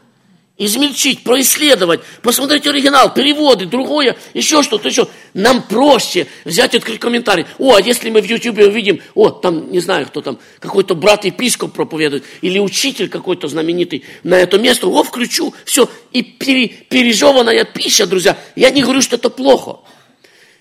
Измельчить, 0.56 1.24
происследовать, 1.24 2.00
посмотреть 2.22 2.66
оригинал, 2.66 3.12
переводы, 3.12 3.66
другое, 3.66 4.16
еще 4.34 4.62
что-то, 4.62 4.88
еще. 4.88 5.08
Нам 5.34 5.62
проще 5.62 6.28
взять 6.44 6.76
открыть 6.76 7.00
комментарий. 7.00 7.46
О, 7.58 7.74
а 7.74 7.80
если 7.80 8.08
мы 8.10 8.20
в 8.22 8.24
Ютубе 8.24 8.66
увидим, 8.66 9.00
о, 9.14 9.30
там, 9.30 9.72
не 9.72 9.80
знаю, 9.80 10.06
кто 10.06 10.20
там, 10.20 10.38
какой-то 10.60 10.94
брат-епископ 10.94 11.72
проповедует, 11.72 12.24
или 12.40 12.60
учитель 12.60 13.08
какой-то 13.08 13.48
знаменитый 13.48 14.04
на 14.22 14.34
это 14.34 14.58
место, 14.58 14.86
о, 14.86 15.02
включу, 15.02 15.52
все. 15.64 15.88
И 16.12 16.22
пере, 16.22 16.68
пережеванная 16.68 17.64
пища, 17.64 18.06
друзья, 18.06 18.38
я 18.54 18.70
не 18.70 18.82
говорю, 18.82 19.02
что 19.02 19.16
это 19.16 19.30
плохо. 19.30 19.80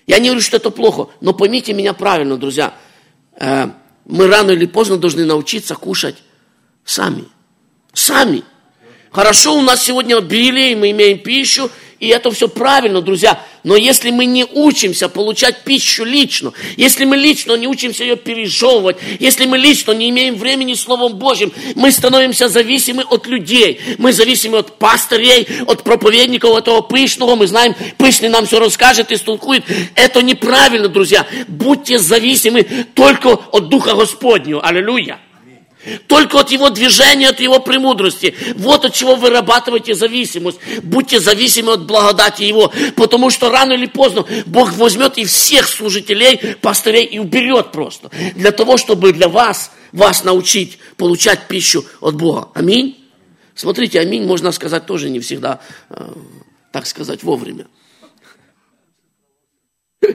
Я 0.08 0.18
не 0.18 0.28
говорю, 0.28 0.42
что 0.42 0.56
это 0.56 0.70
плохо, 0.70 1.08
но 1.20 1.32
поймите 1.32 1.72
меня 1.72 1.92
правильно, 1.94 2.36
друзья. 2.36 2.74
Э, 3.38 3.68
мы 4.06 4.26
рано 4.26 4.50
или 4.50 4.66
поздно 4.66 4.96
должны 4.96 5.24
научиться 5.24 5.76
кушать 5.76 6.16
сами. 6.84 7.26
Сами. 7.92 8.42
Хорошо, 9.14 9.54
у 9.54 9.62
нас 9.62 9.84
сегодня 9.84 10.16
обилие, 10.16 10.74
мы 10.74 10.90
имеем 10.90 11.20
пищу, 11.20 11.70
и 12.00 12.08
это 12.08 12.32
все 12.32 12.48
правильно, 12.48 13.00
друзья. 13.00 13.40
Но 13.62 13.76
если 13.76 14.10
мы 14.10 14.24
не 14.24 14.44
учимся 14.44 15.08
получать 15.08 15.62
пищу 15.62 16.02
лично, 16.02 16.52
если 16.76 17.04
мы 17.04 17.16
лично 17.16 17.54
не 17.54 17.68
учимся 17.68 18.02
ее 18.02 18.16
пережевывать, 18.16 18.96
если 19.20 19.46
мы 19.46 19.56
лично 19.56 19.92
не 19.92 20.10
имеем 20.10 20.34
времени 20.34 20.74
Словом 20.74 21.14
Божьим, 21.14 21.52
мы 21.76 21.92
становимся 21.92 22.48
зависимы 22.48 23.04
от 23.04 23.28
людей. 23.28 23.80
Мы 23.98 24.12
зависимы 24.12 24.58
от 24.58 24.78
пастырей, 24.80 25.46
от 25.64 25.84
проповедников 25.84 26.58
этого 26.58 26.80
пышного. 26.80 27.36
Мы 27.36 27.46
знаем, 27.46 27.76
пышный 27.96 28.30
нам 28.30 28.46
все 28.46 28.58
расскажет 28.58 29.12
и 29.12 29.16
столкует. 29.16 29.62
Это 29.94 30.22
неправильно, 30.22 30.88
друзья. 30.88 31.24
Будьте 31.46 32.00
зависимы 32.00 32.66
только 32.94 33.28
от 33.28 33.68
Духа 33.68 33.94
Господнего. 33.94 34.60
Аллилуйя. 34.60 35.20
Только 36.06 36.40
от 36.40 36.50
его 36.50 36.70
движения, 36.70 37.28
от 37.28 37.40
его 37.40 37.58
премудрости. 37.60 38.34
Вот 38.56 38.84
от 38.84 38.94
чего 38.94 39.16
вырабатываете 39.16 39.94
зависимость. 39.94 40.58
Будьте 40.82 41.20
зависимы 41.20 41.72
от 41.72 41.86
благодати 41.86 42.42
его. 42.42 42.72
Потому 42.96 43.30
что 43.30 43.50
рано 43.50 43.72
или 43.72 43.86
поздно 43.86 44.24
Бог 44.46 44.72
возьмет 44.74 45.18
и 45.18 45.24
всех 45.24 45.68
служителей, 45.68 46.56
пастырей 46.60 47.04
и 47.04 47.18
уберет 47.18 47.72
просто. 47.72 48.10
Для 48.34 48.52
того, 48.52 48.76
чтобы 48.76 49.12
для 49.12 49.28
вас, 49.28 49.70
вас 49.92 50.24
научить 50.24 50.78
получать 50.96 51.48
пищу 51.48 51.84
от 52.00 52.16
Бога. 52.16 52.48
Аминь. 52.54 52.98
Смотрите, 53.54 54.00
аминь 54.00 54.24
можно 54.24 54.50
сказать 54.52 54.86
тоже 54.86 55.08
не 55.10 55.20
всегда, 55.20 55.60
э, 55.90 56.12
так 56.72 56.86
сказать, 56.86 57.22
вовремя. 57.22 57.66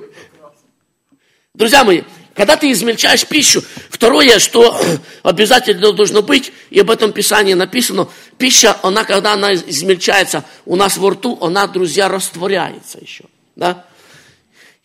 Друзья 1.54 1.84
мои, 1.86 2.02
когда 2.39 2.55
ты 2.55 2.72
измельчаешь 2.72 3.25
пищу, 3.25 3.62
второе, 3.89 4.39
что 4.39 4.81
обязательно 5.24 5.91
должно 5.91 6.22
быть, 6.22 6.53
и 6.69 6.79
об 6.79 6.89
этом 6.89 7.12
Писании 7.12 7.53
написано, 7.53 8.08
пища, 8.38 8.77
она, 8.81 9.03
когда 9.03 9.34
она 9.34 9.53
измельчается 9.53 10.46
у 10.65 10.77
нас 10.77 10.96
во 10.96 11.10
рту, 11.10 11.38
она, 11.41 11.67
друзья, 11.67 12.08
растворяется 12.08 12.98
еще. 13.01 13.25
Да? 13.58 13.86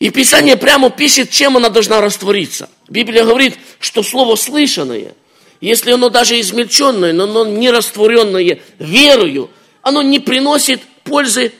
И 0.00 0.10
Писание 0.10 0.56
прямо 0.56 0.90
пишет, 0.90 1.30
чем 1.30 1.56
она 1.56 1.68
должна 1.68 2.00
раствориться. 2.00 2.68
Библия 2.88 3.22
говорит, 3.22 3.54
что 3.78 4.02
слово 4.02 4.34
слышанное, 4.34 5.14
если 5.60 5.92
оно 5.92 6.08
даже 6.08 6.40
измельченное, 6.40 7.12
но 7.12 7.22
оно 7.22 7.46
не 7.46 7.70
растворенное 7.70 8.58
верою, 8.80 9.48
оно 9.80 10.02
не 10.02 10.18
приносит 10.18 10.82
пользы 11.04 11.52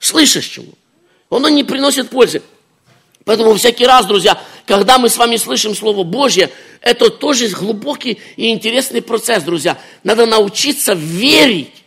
слышащему. 0.00 0.74
Оно 1.30 1.48
не 1.48 1.64
приносит 1.64 2.10
пользы. 2.10 2.42
Поэтому 3.24 3.54
всякий 3.54 3.86
раз, 3.86 4.06
друзья, 4.06 4.40
когда 4.66 4.98
мы 4.98 5.08
с 5.08 5.16
вами 5.16 5.36
слышим 5.36 5.74
Слово 5.74 6.04
Божье, 6.04 6.50
это 6.80 7.10
тоже 7.10 7.48
глубокий 7.48 8.18
и 8.36 8.50
интересный 8.50 9.02
процесс, 9.02 9.42
друзья. 9.42 9.78
Надо 10.04 10.26
научиться 10.26 10.94
верить 10.94 11.84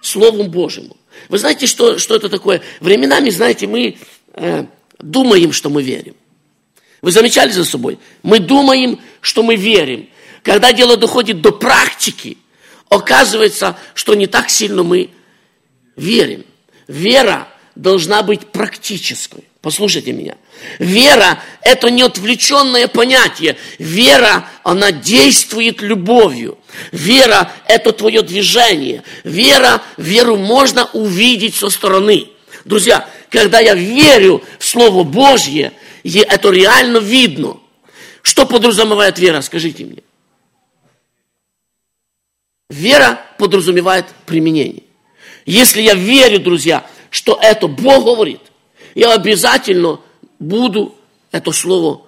Слову 0.00 0.44
Божьему. 0.44 0.96
Вы 1.28 1.38
знаете, 1.38 1.66
что, 1.66 1.98
что 1.98 2.14
это 2.14 2.28
такое? 2.28 2.62
Временами, 2.80 3.30
знаете, 3.30 3.66
мы 3.66 3.96
э, 4.34 4.66
думаем, 4.98 5.52
что 5.52 5.70
мы 5.70 5.82
верим. 5.82 6.14
Вы 7.02 7.10
замечали 7.10 7.50
за 7.50 7.64
собой? 7.64 7.98
Мы 8.22 8.38
думаем, 8.38 9.00
что 9.20 9.42
мы 9.42 9.56
верим. 9.56 10.08
Когда 10.42 10.72
дело 10.72 10.96
доходит 10.96 11.40
до 11.40 11.52
практики, 11.52 12.38
оказывается, 12.88 13.76
что 13.94 14.14
не 14.14 14.26
так 14.26 14.50
сильно 14.50 14.82
мы 14.82 15.10
верим. 15.96 16.44
Вера 16.86 17.48
должна 17.76 18.22
быть 18.22 18.48
практической. 18.48 19.44
Послушайте 19.60 20.12
меня. 20.12 20.36
Вера– 20.78 21.42
это 21.62 21.90
не 21.90 22.02
отвлеченное 22.02 22.88
понятие. 22.88 23.56
Вера, 23.78 24.48
она 24.62 24.92
действует 24.92 25.82
любовью. 25.82 26.58
Вера– 26.92 27.52
это 27.68 27.92
твое 27.92 28.22
движение. 28.22 29.02
Вера, 29.24 29.82
веру 29.96 30.36
можно 30.36 30.88
увидеть 30.92 31.54
со 31.54 31.68
стороны. 31.68 32.28
Друзья, 32.64 33.08
когда 33.30 33.60
я 33.60 33.74
верю 33.74 34.42
в 34.58 34.64
Слово 34.64 35.04
Божье, 35.04 35.72
это 36.04 36.50
реально 36.50 36.98
видно. 36.98 37.58
Что 38.22 38.46
подразумевает 38.46 39.18
вера, 39.18 39.40
скажите 39.40 39.84
мне? 39.84 40.02
Вера 42.70 43.20
подразумевает 43.38 44.06
применение. 44.24 44.82
Если 45.44 45.80
я 45.80 45.94
верю, 45.94 46.40
друзья, 46.40 46.84
что 47.10 47.38
это 47.40 47.66
Бог 47.68 48.04
говорит– 48.04 48.40
я 48.96 49.12
обязательно 49.12 50.00
буду 50.38 50.94
это 51.30 51.52
слово 51.52 52.00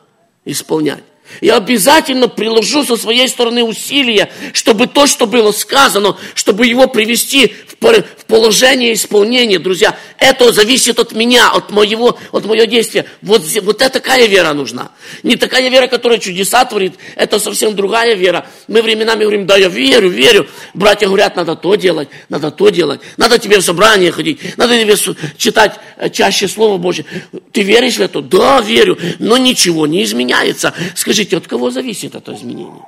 исполнять. 0.47 1.05
Я 1.43 1.59
обязательно 1.59 2.29
приложу 2.29 2.83
со 2.83 2.97
своей 2.97 3.29
стороны 3.29 3.63
усилия, 3.63 4.33
чтобы 4.55 4.87
то, 4.87 5.07
что 5.07 5.27
было 5.27 5.53
сказано, 5.53 6.17
чтобы 6.35 6.67
его 6.67 6.87
привести 6.89 7.55
в 7.81 8.25
положение 8.27 8.95
исполнения, 8.95 9.59
друзья. 9.59 9.97
Это 10.19 10.53
зависит 10.53 10.99
от 10.99 11.13
меня, 11.13 11.51
от 11.51 11.71
моего, 11.71 12.19
от 12.33 12.47
моего 12.47 12.65
действия. 12.65 13.05
Вот, 13.21 13.43
вот 13.63 13.83
это 13.83 14.01
такая 14.01 14.27
вера 14.27 14.53
нужна. 14.55 14.91
Не 15.23 15.37
такая 15.37 15.69
вера, 15.69 15.87
которая 15.87 16.19
чудеса 16.19 16.65
творит, 16.65 16.95
это 17.15 17.39
совсем 17.39 17.77
другая 17.77 18.15
вера. 18.15 18.47
Мы 18.67 18.83
временами 18.83 19.21
говорим, 19.21 19.47
да, 19.47 19.57
я 19.57 19.69
верю, 19.69 20.09
верю. 20.09 20.49
Братья 20.75 21.07
говорят, 21.07 21.37
надо 21.37 21.57
то 21.57 21.75
делать, 21.75 22.09
надо 22.29 22.51
то 22.51 22.71
делать. 22.71 23.01
Надо 23.17 23.39
тебе 23.39 23.59
в 23.59 23.63
собрание 23.63 24.11
ходить, 24.13 24.57
надо 24.57 24.81
тебе 24.81 24.97
читать 25.37 25.79
э, 25.99 26.09
чаще 26.11 26.49
Слово 26.49 26.79
Божье. 26.79 27.05
Ты 27.53 27.63
веришь 27.63 27.97
в 27.97 28.01
это? 28.01 28.23
Да, 28.23 28.61
верю. 28.61 28.99
Но 29.19 29.37
ничего 29.37 29.87
не 29.87 30.03
изменяется. 30.03 30.73
Скажи, 30.95 31.19
Скажите, 31.19 31.37
от 31.39 31.49
кого 31.49 31.71
зависит 31.73 32.15
это 32.15 32.33
изменение? 32.33 32.85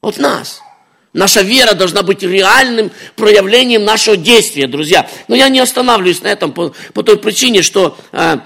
От 0.00 0.18
нас. 0.18 0.60
Наша 1.12 1.40
вера 1.42 1.74
должна 1.74 2.02
быть 2.02 2.22
реальным 2.22 2.90
проявлением 3.16 3.84
нашего 3.84 4.16
действия, 4.16 4.66
друзья. 4.66 5.08
Но 5.26 5.34
я 5.34 5.48
не 5.48 5.60
останавливаюсь 5.60 6.22
на 6.22 6.28
этом 6.28 6.52
по, 6.52 6.74
по 6.92 7.02
той 7.02 7.18
причине, 7.18 7.62
что 7.62 7.96
э, 8.12 8.38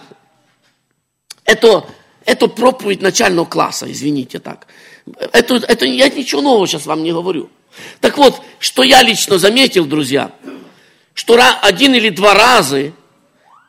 это, 1.45 1.87
это 2.25 2.47
проповедь 2.47 3.03
начального 3.03 3.47
класса, 3.47 3.91
извините 3.91 4.39
так. 4.39 4.67
Это, 5.33 5.57
это 5.57 5.87
я 5.87 6.09
ничего 6.09 6.41
нового 6.41 6.67
сейчас 6.69 6.87
вам 6.87 7.03
не 7.03 7.13
говорю. 7.13 7.51
Так 8.01 8.17
вот, 8.19 8.41
что 8.59 8.83
я 8.83 9.03
лично 9.03 9.39
заметил, 9.39 9.85
друзья, 9.85 10.31
что 11.15 11.39
один 11.63 11.95
или 11.95 12.11
два 12.11 12.35
раза, 12.35 12.93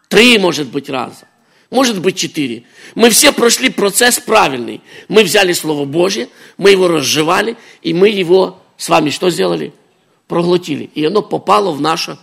три, 0.08 0.38
может 0.38 0.68
быть, 0.68 0.90
раза, 0.90 1.28
может 1.72 2.00
быть 2.00 2.18
четыре. 2.18 2.64
Мы 2.94 3.10
все 3.10 3.32
прошли 3.32 3.70
процесс 3.70 4.20
правильный. 4.20 4.82
Мы 5.08 5.24
взяли 5.24 5.54
Слово 5.54 5.86
Божье, 5.86 6.30
мы 6.58 6.70
его 6.70 6.88
разжевали, 6.88 7.58
и 7.82 7.94
мы 7.94 8.10
его 8.10 8.63
с 8.84 8.90
вами 8.90 9.12
что 9.12 9.30
сделали? 9.30 9.72
Проглотили. 10.28 10.90
И 10.94 11.06
оно 11.06 11.22
попало 11.22 11.72
в 11.72 11.80
наше, 11.80 12.18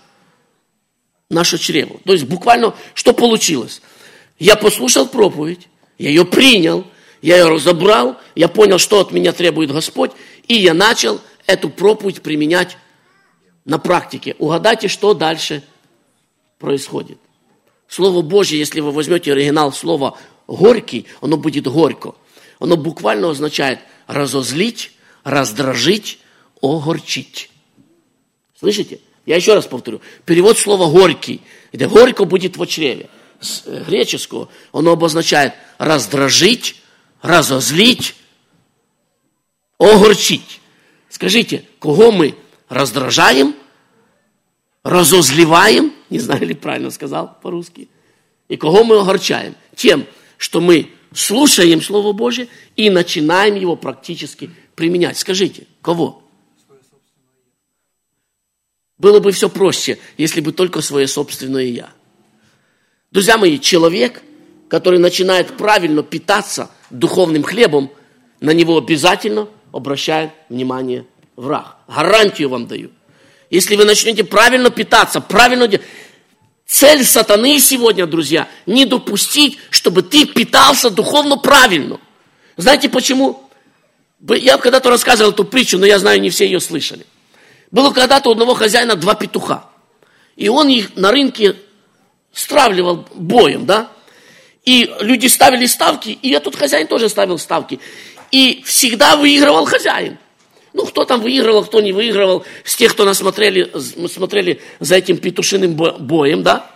наше 1.30 1.56
чрево. 1.56 1.98
То 2.04 2.12
есть 2.12 2.26
буквально 2.26 2.74
что 2.92 3.14
получилось? 3.14 3.80
Я 4.38 4.56
послушал 4.56 5.08
проповедь, 5.08 5.68
я 5.96 6.10
ее 6.10 6.26
принял, 6.26 6.84
я 7.22 7.38
ее 7.38 7.48
разобрал, 7.48 8.18
я 8.34 8.46
понял, 8.48 8.76
что 8.76 9.00
от 9.00 9.10
меня 9.10 9.32
требует 9.32 9.72
Господь, 9.72 10.10
и 10.48 10.54
я 10.54 10.74
начал 10.74 11.22
эту 11.46 11.70
проповедь 11.70 12.20
применять 12.20 12.76
на 13.64 13.78
практике. 13.78 14.36
Угадайте, 14.38 14.88
что 14.88 15.14
дальше 15.14 15.62
происходит. 16.58 17.16
Слово 17.88 18.20
Божье, 18.20 18.58
если 18.58 18.80
вы 18.80 18.92
возьмете 18.92 19.32
оригинал 19.32 19.72
слова 19.72 20.18
«горький», 20.46 21.06
оно 21.22 21.38
будет 21.38 21.66
горько. 21.66 22.14
Оно 22.58 22.76
буквально 22.76 23.30
означает 23.30 23.78
разозлить, 24.06 24.92
раздражить, 25.24 26.19
огорчить. 26.62 27.50
Слышите? 28.58 29.00
Я 29.26 29.36
еще 29.36 29.54
раз 29.54 29.66
повторю. 29.66 30.00
Перевод 30.24 30.58
слова 30.58 30.90
«горький», 30.90 31.40
где 31.72 31.86
«горько» 31.86 32.24
будет 32.24 32.56
в 32.56 32.66
чреве. 32.66 33.08
С 33.40 33.62
э, 33.64 33.84
греческого 33.84 34.48
оно 34.72 34.92
обозначает 34.92 35.54
раздражить, 35.78 36.76
разозлить, 37.22 38.14
огорчить. 39.78 40.60
Скажите, 41.08 41.64
кого 41.78 42.12
мы 42.12 42.34
раздражаем, 42.68 43.54
разозливаем, 44.82 45.92
не 46.10 46.18
знаю, 46.18 46.46
ли 46.46 46.54
правильно 46.54 46.90
сказал 46.90 47.38
по-русски, 47.42 47.88
и 48.48 48.56
кого 48.56 48.84
мы 48.84 48.98
огорчаем? 49.00 49.54
Тем, 49.74 50.06
что 50.36 50.60
мы 50.60 50.90
слушаем 51.14 51.80
Слово 51.82 52.12
Божье 52.12 52.48
и 52.76 52.90
начинаем 52.90 53.54
его 53.54 53.76
практически 53.76 54.50
применять. 54.74 55.18
Скажите, 55.18 55.66
кого? 55.82 56.22
Было 59.00 59.18
бы 59.18 59.32
все 59.32 59.48
проще, 59.48 59.98
если 60.18 60.42
бы 60.42 60.52
только 60.52 60.82
свое 60.82 61.08
собственное 61.08 61.64
«я». 61.64 61.88
Друзья 63.10 63.38
мои, 63.38 63.58
человек, 63.58 64.22
который 64.68 64.98
начинает 64.98 65.56
правильно 65.56 66.02
питаться 66.02 66.70
духовным 66.90 67.42
хлебом, 67.42 67.90
на 68.40 68.50
него 68.50 68.76
обязательно 68.76 69.48
обращает 69.72 70.32
внимание 70.50 71.06
враг. 71.34 71.78
Гарантию 71.88 72.50
вам 72.50 72.66
даю. 72.66 72.90
Если 73.48 73.74
вы 73.74 73.86
начнете 73.86 74.22
правильно 74.22 74.70
питаться, 74.70 75.22
правильно 75.22 75.66
делать, 75.66 75.86
Цель 76.66 77.04
сатаны 77.04 77.58
сегодня, 77.58 78.06
друзья, 78.06 78.48
не 78.66 78.84
допустить, 78.84 79.58
чтобы 79.70 80.02
ты 80.02 80.24
питался 80.26 80.90
духовно 80.90 81.36
правильно. 81.36 81.98
Знаете 82.56 82.88
почему? 82.88 83.50
Я 84.28 84.56
когда-то 84.58 84.90
рассказывал 84.90 85.32
эту 85.32 85.44
притчу, 85.44 85.78
но 85.78 85.86
я 85.86 85.98
знаю, 85.98 86.20
не 86.20 86.30
все 86.30 86.44
ее 86.44 86.60
слышали. 86.60 87.06
Было 87.70 87.92
когда-то 87.92 88.28
у 88.30 88.32
одного 88.32 88.54
хозяина 88.54 88.96
два 88.96 89.14
петуха. 89.14 89.64
И 90.36 90.48
он 90.48 90.68
их 90.68 90.96
на 90.96 91.10
рынке 91.10 91.56
стравливал 92.32 93.06
боем, 93.14 93.66
да? 93.66 93.88
И 94.64 94.92
люди 95.00 95.26
ставили 95.26 95.66
ставки, 95.66 96.10
и 96.10 96.30
этот 96.30 96.56
хозяин 96.56 96.86
тоже 96.86 97.08
ставил 97.08 97.38
ставки. 97.38 97.80
И 98.30 98.62
всегда 98.64 99.16
выигрывал 99.16 99.64
хозяин. 99.66 100.18
Ну, 100.72 100.86
кто 100.86 101.04
там 101.04 101.20
выигрывал, 101.20 101.64
кто 101.64 101.80
не 101.80 101.92
выигрывал, 101.92 102.44
с 102.64 102.76
тех, 102.76 102.92
кто 102.92 103.04
нас 103.04 103.18
смотрели, 103.18 103.72
смотрели 104.08 104.60
за 104.78 104.96
этим 104.96 105.16
петушиным 105.16 105.74
боем, 105.74 106.42
да? 106.42 106.70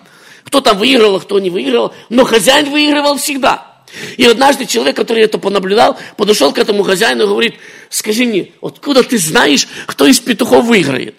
Кто 0.44 0.60
там 0.60 0.78
выигрывал, 0.78 1.20
кто 1.20 1.38
не 1.38 1.50
выигрывал, 1.50 1.92
но 2.08 2.24
хозяин 2.24 2.70
выигрывал 2.70 3.16
всегда. 3.18 3.74
И 4.16 4.24
однажды 4.24 4.66
человек, 4.66 4.96
который 4.96 5.22
это 5.22 5.38
понаблюдал, 5.38 5.96
подошел 6.16 6.52
к 6.52 6.58
этому 6.58 6.82
хозяину 6.82 7.24
и 7.24 7.26
говорит, 7.26 7.54
скажи 7.94 8.24
мне, 8.24 8.52
откуда 8.60 9.02
ты 9.02 9.18
знаешь, 9.18 9.68
кто 9.86 10.06
из 10.06 10.20
петухов 10.20 10.66
выиграет? 10.66 11.14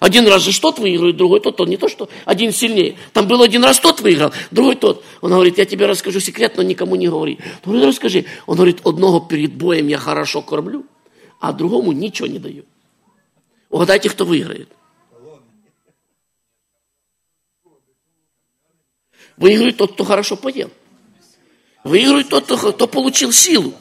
Один 0.00 0.26
раз 0.26 0.42
же 0.42 0.58
тот 0.60 0.78
выиграет, 0.78 1.16
другой 1.16 1.40
тот, 1.40 1.56
тот. 1.56 1.68
Не 1.68 1.76
то, 1.76 1.88
что 1.88 2.08
один 2.24 2.52
сильнее. 2.52 2.96
Там 3.12 3.28
был 3.28 3.42
один 3.42 3.62
раз 3.62 3.78
тот 3.78 4.00
выиграл, 4.00 4.32
другой 4.50 4.76
тот. 4.76 5.04
Он 5.20 5.30
говорит, 5.30 5.58
я 5.58 5.64
тебе 5.64 5.86
расскажу 5.86 6.18
секрет, 6.20 6.56
но 6.56 6.62
никому 6.62 6.96
не 6.96 7.08
говори. 7.08 7.38
Он 7.64 7.72
говорит, 7.72 7.88
расскажи. 7.88 8.24
Он 8.46 8.56
говорит, 8.56 8.80
одного 8.84 9.20
перед 9.20 9.52
боем 9.52 9.86
я 9.86 9.98
хорошо 9.98 10.42
кормлю, 10.42 10.84
а 11.40 11.52
другому 11.52 11.92
ничего 11.92 12.26
не 12.26 12.38
даю. 12.38 12.64
Угадайте, 13.70 14.10
кто 14.10 14.24
выиграет. 14.24 14.68
Выиграет 19.36 19.76
тот, 19.76 19.92
кто 19.92 20.04
хорошо 20.04 20.36
поел. 20.36 20.70
Выиграет 21.84 22.28
тот, 22.28 22.44
кто, 22.44 22.72
кто 22.72 22.86
получил 22.86 23.32
силу. 23.32 23.74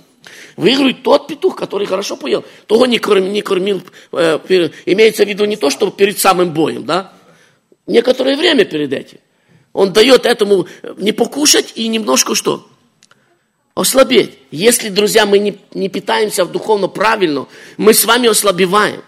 Выиграет 0.57 1.03
тот 1.03 1.27
петух, 1.27 1.55
который 1.55 1.87
хорошо 1.87 2.17
поел. 2.17 2.43
Того 2.67 2.85
не 2.85 2.99
кормил, 2.99 3.31
не 3.31 3.41
кормил 3.41 3.81
э, 4.11 4.39
имеется 4.85 5.25
в 5.25 5.29
виду 5.29 5.45
не 5.45 5.55
то, 5.55 5.69
что 5.69 5.89
перед 5.91 6.19
самым 6.19 6.51
боем, 6.51 6.85
да? 6.85 7.13
Некоторое 7.87 8.35
время 8.35 8.65
перед 8.65 8.93
этим. 8.93 9.19
Он 9.73 9.93
дает 9.93 10.25
этому 10.25 10.67
не 10.97 11.11
покушать 11.11 11.73
и 11.75 11.87
немножко 11.87 12.35
что? 12.35 12.67
Ослабеть. 13.73 14.37
Если, 14.51 14.89
друзья, 14.89 15.25
мы 15.25 15.39
не, 15.39 15.57
не 15.73 15.87
питаемся 15.87 16.45
духовно 16.45 16.87
правильно, 16.87 17.47
мы 17.77 17.93
с 17.93 18.03
вами 18.03 18.27
ослабеваем. 18.27 19.01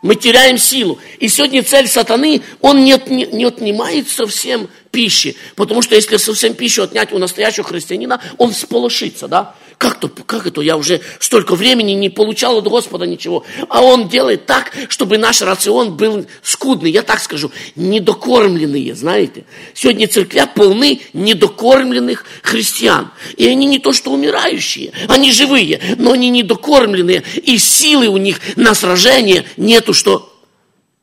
Мы 0.00 0.14
теряем 0.14 0.58
силу. 0.58 0.98
И 1.18 1.28
сегодня 1.28 1.62
цель 1.62 1.88
сатаны, 1.88 2.42
он 2.60 2.84
не, 2.84 2.96
не, 3.08 3.26
не 3.26 3.44
отнимает 3.44 4.08
совсем 4.08 4.68
пищи. 4.90 5.36
Потому 5.56 5.82
что 5.82 5.94
если 5.94 6.16
совсем 6.16 6.54
пищу 6.54 6.84
отнять 6.84 7.12
у 7.12 7.18
настоящего 7.18 7.66
христианина, 7.66 8.20
он 8.38 8.52
всполошится, 8.52 9.28
да? 9.28 9.56
Как, 9.78 10.00
то, 10.00 10.08
как 10.08 10.48
это? 10.48 10.60
Я 10.60 10.76
уже 10.76 11.00
столько 11.20 11.54
времени 11.54 11.92
не 11.92 12.10
получал 12.10 12.58
от 12.58 12.64
Господа 12.64 13.06
ничего. 13.06 13.44
А 13.68 13.80
Он 13.80 14.08
делает 14.08 14.44
так, 14.44 14.72
чтобы 14.88 15.18
наш 15.18 15.40
рацион 15.40 15.96
был 15.96 16.26
скудный. 16.42 16.90
Я 16.90 17.02
так 17.02 17.20
скажу, 17.20 17.52
недокормленные, 17.76 18.96
знаете. 18.96 19.44
Сегодня 19.74 20.08
церквя 20.08 20.46
полны 20.48 21.00
недокормленных 21.12 22.24
христиан. 22.42 23.12
И 23.36 23.46
они 23.46 23.66
не 23.66 23.78
то 23.78 23.92
что 23.92 24.10
умирающие, 24.10 24.90
они 25.06 25.30
живые, 25.30 25.80
но 25.96 26.12
они 26.12 26.28
недокормленные. 26.30 27.22
И 27.44 27.56
силы 27.58 28.08
у 28.08 28.16
них 28.16 28.40
на 28.56 28.74
сражение 28.74 29.44
нету 29.56 29.94
что? 29.94 30.34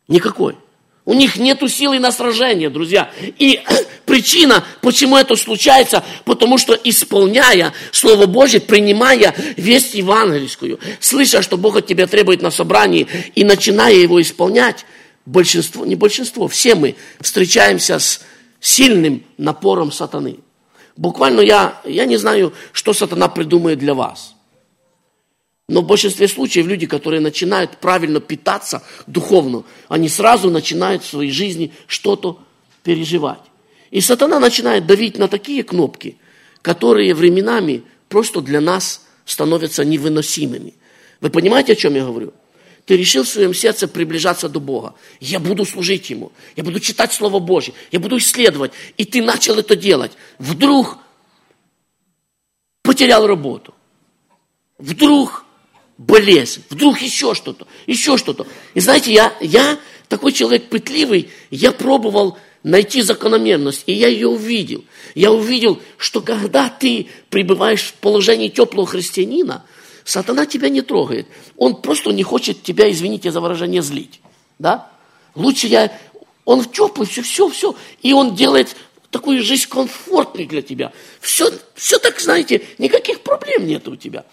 Никакой. 0.10 0.56
У 1.06 1.14
них 1.14 1.38
нет 1.38 1.60
силы 1.70 2.00
на 2.00 2.12
сражение, 2.12 2.72
друзья. 2.72 3.12
И 3.22 3.62
причина, 4.06 4.64
почему 4.82 5.18
это 5.18 5.36
случается, 5.36 6.04
потому 6.26 6.58
что 6.58 6.74
исполняя 6.74 7.74
Слово 7.92 8.26
Божье, 8.26 8.60
принимая 8.60 9.36
весть 9.56 9.94
евангельскую, 9.94 10.80
слыша, 11.00 11.44
что 11.44 11.58
Бог 11.58 11.78
от 11.78 11.86
тебя 11.86 12.08
требует 12.08 12.42
на 12.42 12.50
собрании, 12.50 13.08
и 13.36 13.44
начиная 13.44 13.94
его 13.94 14.20
исполнять, 14.20 14.86
большинство, 15.28 15.86
не 15.86 15.96
большинство, 15.96 16.48
все 16.48 16.74
мы 16.74 16.96
встречаемся 17.22 18.00
с 18.00 18.22
сильным 18.60 19.24
напором 19.38 19.92
сатаны. 19.92 20.40
Буквально 20.98 21.42
я, 21.42 21.82
я 21.86 22.06
не 22.06 22.18
знаю, 22.18 22.54
что 22.72 22.94
сатана 22.94 23.28
придумает 23.28 23.78
для 23.78 23.94
вас– 23.94 24.32
но 25.68 25.82
в 25.82 25.88
большинстве 25.88 26.28
случаев 26.28 26.68
люди, 26.68 26.86
которые 26.86 27.22
начинают 27.22 27.78
правильно 27.78 28.20
питаться 28.20 28.84
духовно, 29.08 29.64
они 29.90 30.10
сразу 30.10 30.52
начинают 30.52 31.04
в 31.04 31.08
своей 31.08 31.32
жизни 31.32 31.74
что-то 31.88 32.40
переживать. 32.84 33.42
И 33.90 34.00
сатана 34.02 34.40
начинает 34.40 34.86
давить 34.86 35.18
на 35.18 35.28
такие 35.28 35.64
кнопки, 35.64 36.18
которые 36.62 37.16
временами 37.16 37.84
просто 38.10 38.42
для 38.42 38.62
нас 38.62 39.06
становятся 39.26 39.84
невыносимыми. 39.84 40.76
Вы 41.22 41.30
понимаете, 41.32 41.74
о 41.74 41.76
чем 41.76 41.96
я 41.96 42.06
говорю? 42.06 42.34
Ты 42.86 42.98
решил 42.98 43.24
в 43.24 43.28
своем 43.28 43.56
сердце 43.56 43.88
приближаться 43.88 44.48
до 44.48 44.60
Бога. 44.60 44.94
Я 45.20 45.40
буду 45.40 45.66
служить 45.66 46.12
Ему. 46.12 46.32
Я 46.56 46.64
буду 46.64 46.80
читать 46.80 47.12
Слово 47.12 47.40
Божье. 47.40 47.74
Я 47.92 48.00
буду 48.00 48.18
исследовать. 48.18 48.74
И 48.98 49.06
ты 49.06 49.24
начал 49.24 49.58
это 49.58 49.76
делать. 49.76 50.12
Вдруг 50.38 51.00
потерял 52.84 53.26
работу. 53.26 53.74
Вдруг 54.78 55.45
болезнь, 55.98 56.64
вдруг 56.70 57.02
еще 57.02 57.34
что-то, 57.34 57.68
еще 57.86 58.18
что-то. 58.18 58.48
И 58.74 58.80
знаете, 58.80 59.14
я, 59.14 59.34
я 59.40 59.80
такой 60.10 60.32
человек 60.32 60.70
пытливый, 60.70 61.30
я 61.50 61.72
пробовал 61.72 62.38
найти 62.64 63.02
закономерность, 63.02 63.84
и 63.86 63.94
я 63.94 64.08
ее 64.08 64.28
увидел. 64.28 64.84
Я 65.14 65.32
увидел, 65.32 65.80
что 65.98 66.22
когда 66.22 66.68
ты 66.70 67.08
пребываешь 67.30 67.84
в 67.84 67.94
положении 67.94 68.50
теплого 68.50 68.88
христианина, 68.88 69.64
сатана 70.04 70.46
тебя 70.46 70.70
не 70.70 70.82
трогает. 70.82 71.28
Он 71.58 71.76
просто 71.76 72.12
не 72.12 72.24
хочет 72.24 72.64
тебя, 72.64 72.92
извините 72.92 73.32
за 73.32 73.40
выражение, 73.40 73.82
злить. 73.82 74.20
Да? 74.60 74.90
Лучше 75.36 75.68
я... 75.68 75.92
Он 76.44 76.62
в 76.62 76.72
теплый, 76.72 77.08
все, 77.08 77.24
все, 77.24 77.50
все. 77.50 77.76
И 78.02 78.14
он 78.14 78.36
делает 78.36 78.76
такую 79.10 79.42
жизнь 79.44 79.68
комфортной 79.68 80.46
для 80.46 80.62
тебя. 80.62 80.92
Все, 81.22 81.52
все 81.74 81.98
так, 82.00 82.20
знаете, 82.20 82.62
никаких 82.78 83.22
проблем 83.22 83.66
нет 83.66 83.88
у 83.88 83.96
тебя. 83.96 84.26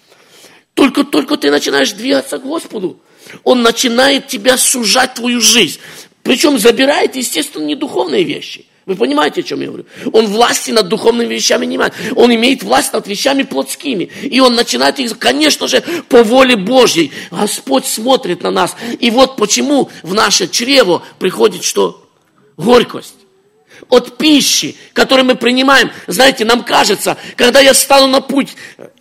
Только, 0.75 1.05
только 1.05 1.37
ты 1.37 1.51
начинаешь 1.51 1.93
двигаться 1.93 2.39
к 2.39 2.43
Господу, 2.43 3.01
Он 3.45 3.63
начинает 3.63 4.29
тебя 4.29 4.57
сужать 4.57 5.15
твою 5.15 5.41
жизнь. 5.41 5.79
Причем 6.23 6.59
забирает, 6.59 7.17
естественно, 7.17 7.65
не 7.65 7.75
духовные 7.75 8.25
вещи. 8.25 8.67
Вы 8.85 8.97
понимаете, 8.97 9.43
о 9.43 9.45
чем 9.45 9.61
я 9.61 9.69
говорю? 9.69 9.87
Он 10.13 10.27
власти 10.27 10.73
над 10.73 10.89
духовными 10.89 11.33
вещами 11.33 11.67
не 11.67 11.77
имеет. 11.77 11.95
Он 12.17 12.35
имеет 12.35 12.65
власть 12.65 12.93
над 12.93 13.07
вещами 13.07 13.45
плотскими. 13.45 14.11
И 14.23 14.41
он 14.41 14.55
начинает 14.55 14.99
их, 14.99 15.19
конечно 15.19 15.69
же, 15.69 15.83
по 16.09 16.25
воле 16.25 16.57
Божьей. 16.57 17.13
Господь 17.31 17.87
смотрит 17.87 18.43
на 18.43 18.51
нас. 18.51 18.75
И 18.99 19.11
вот 19.11 19.37
почему 19.37 19.89
в 20.03 20.15
наше 20.15 20.49
чрево 20.49 21.03
приходит 21.21 21.63
что? 21.63 22.09
Горькость 22.57 23.15
от 23.89 24.17
пищи, 24.17 24.77
которую 24.93 25.27
мы 25.27 25.35
принимаем. 25.35 25.91
Знаете, 26.07 26.45
нам 26.45 26.65
кажется, 26.65 27.17
когда 27.37 27.61
я 27.61 27.75
стану 27.75 28.07
на 28.07 28.21
путь 28.21 28.49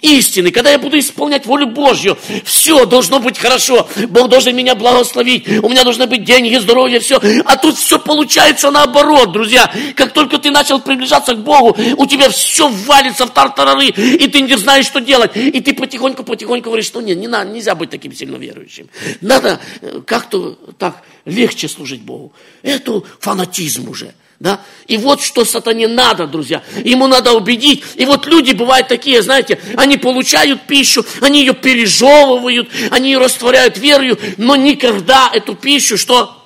истины, 0.02 0.52
когда 0.52 0.72
я 0.72 0.80
буду 0.80 0.98
исполнять 1.00 1.46
волю 1.46 1.68
Божью, 1.68 2.18
все 2.44 2.86
должно 2.86 3.20
быть 3.20 3.38
хорошо. 3.38 3.88
Бог 4.10 4.30
должен 4.30 4.56
меня 4.56 4.76
благословить, 4.76 5.48
у 5.48 5.70
меня 5.70 5.84
должны 5.84 6.08
быть 6.08 6.24
деньги, 6.24 6.56
здоровье, 6.58 7.00
все. 7.00 7.20
А 7.46 7.58
тут 7.58 7.78
все 7.78 8.00
получается 8.00 8.72
наоборот, 8.72 9.32
друзья. 9.32 9.72
Как 9.96 10.14
только 10.14 10.38
ты 10.38 10.52
начал 10.52 10.80
приближаться 10.80 11.36
к 11.36 11.44
Богу, 11.44 11.78
у 11.98 12.06
тебя 12.06 12.30
все 12.30 12.68
валится 12.68 13.26
в 13.26 13.32
тартарары, 13.32 13.88
и 13.88 14.28
ты 14.28 14.42
не 14.42 14.58
знаешь, 14.58 14.86
что 14.86 15.00
делать. 15.00 15.32
И 15.36 15.62
ты 15.62 15.74
потихоньку-потихоньку 15.74 16.70
говоришь, 16.70 16.88
что 16.88 17.02
нет, 17.02 17.18
не 17.18 17.28
надо, 17.28 17.52
нельзя 17.52 17.76
быть 17.76 17.90
таким 17.90 18.14
сильно 18.14 18.38
верующим. 18.38 18.90
Надо 19.22 19.60
э, 19.82 20.02
как-то 20.06 20.58
так 20.78 21.04
легче 21.26 21.68
служить 21.68 22.02
Богу. 22.02 22.34
Это 22.64 23.02
фанатизм 23.20 23.90
уже. 23.90 24.14
Да? 24.42 24.60
И 24.88 24.98
вот 24.98 25.22
что 25.22 25.46
сатане 25.46 25.88
надо, 25.88 26.26
друзья. 26.26 26.64
Ему 26.84 27.06
надо 27.06 27.34
убедить. 27.34 27.84
И 27.94 28.06
вот 28.06 28.26
люди 28.26 28.54
бывают 28.54 28.88
такие, 28.88 29.22
знаете, 29.22 29.60
они 29.78 29.98
получают 29.98 30.64
пищу, 30.64 31.06
они 31.22 31.42
ее 31.42 31.54
пережевывают, 31.54 32.68
они 32.90 33.12
ее 33.12 33.20
растворяют 33.20 33.78
верою, 33.78 34.18
но 34.38 34.56
никогда 34.56 35.30
эту 35.32 35.54
пищу 35.54 35.96
что? 35.96 36.44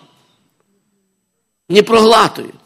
Не 1.69 1.83
проглатывают. 1.83 2.59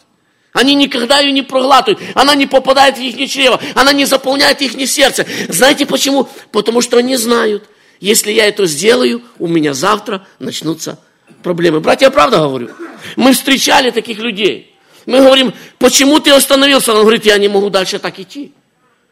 Они 0.52 0.74
никогда 0.74 1.20
ее 1.20 1.32
не 1.32 1.44
проглатывают. 1.44 2.02
Она 2.16 2.34
не 2.34 2.48
попадает 2.48 2.98
в 2.98 3.00
их 3.00 3.30
чрево. 3.30 3.62
Она 3.76 3.94
не 3.94 4.06
заполняет 4.06 4.64
их 4.64 4.90
сердце. 4.90 5.28
Знаете 5.48 5.86
почему? 5.86 6.28
Потому 6.52 6.82
что 6.82 6.98
они 6.98 7.18
знают, 7.18 7.70
если 8.00 8.32
я 8.32 8.48
это 8.48 8.66
сделаю, 8.66 9.22
у 9.38 9.46
меня 9.46 9.76
завтра 9.76 10.26
начнутся 10.40 10.98
проблемы. 11.44 11.82
Братья, 11.82 12.08
я 12.08 12.12
правда 12.12 12.40
говорю. 12.40 12.72
Мы 13.16 13.34
встречали 13.34 13.92
таких 13.92 14.18
людей. 14.18 14.70
Мы 15.10 15.22
говорим, 15.22 15.56
почему 15.80 16.20
ты 16.20 16.30
остановился? 16.30 16.94
Он 16.94 17.02
говорит, 17.02 17.26
я 17.26 17.40
не 17.40 17.48
могу 17.48 17.72
дальше 17.72 17.98
так 17.98 18.20
идти. 18.20 18.52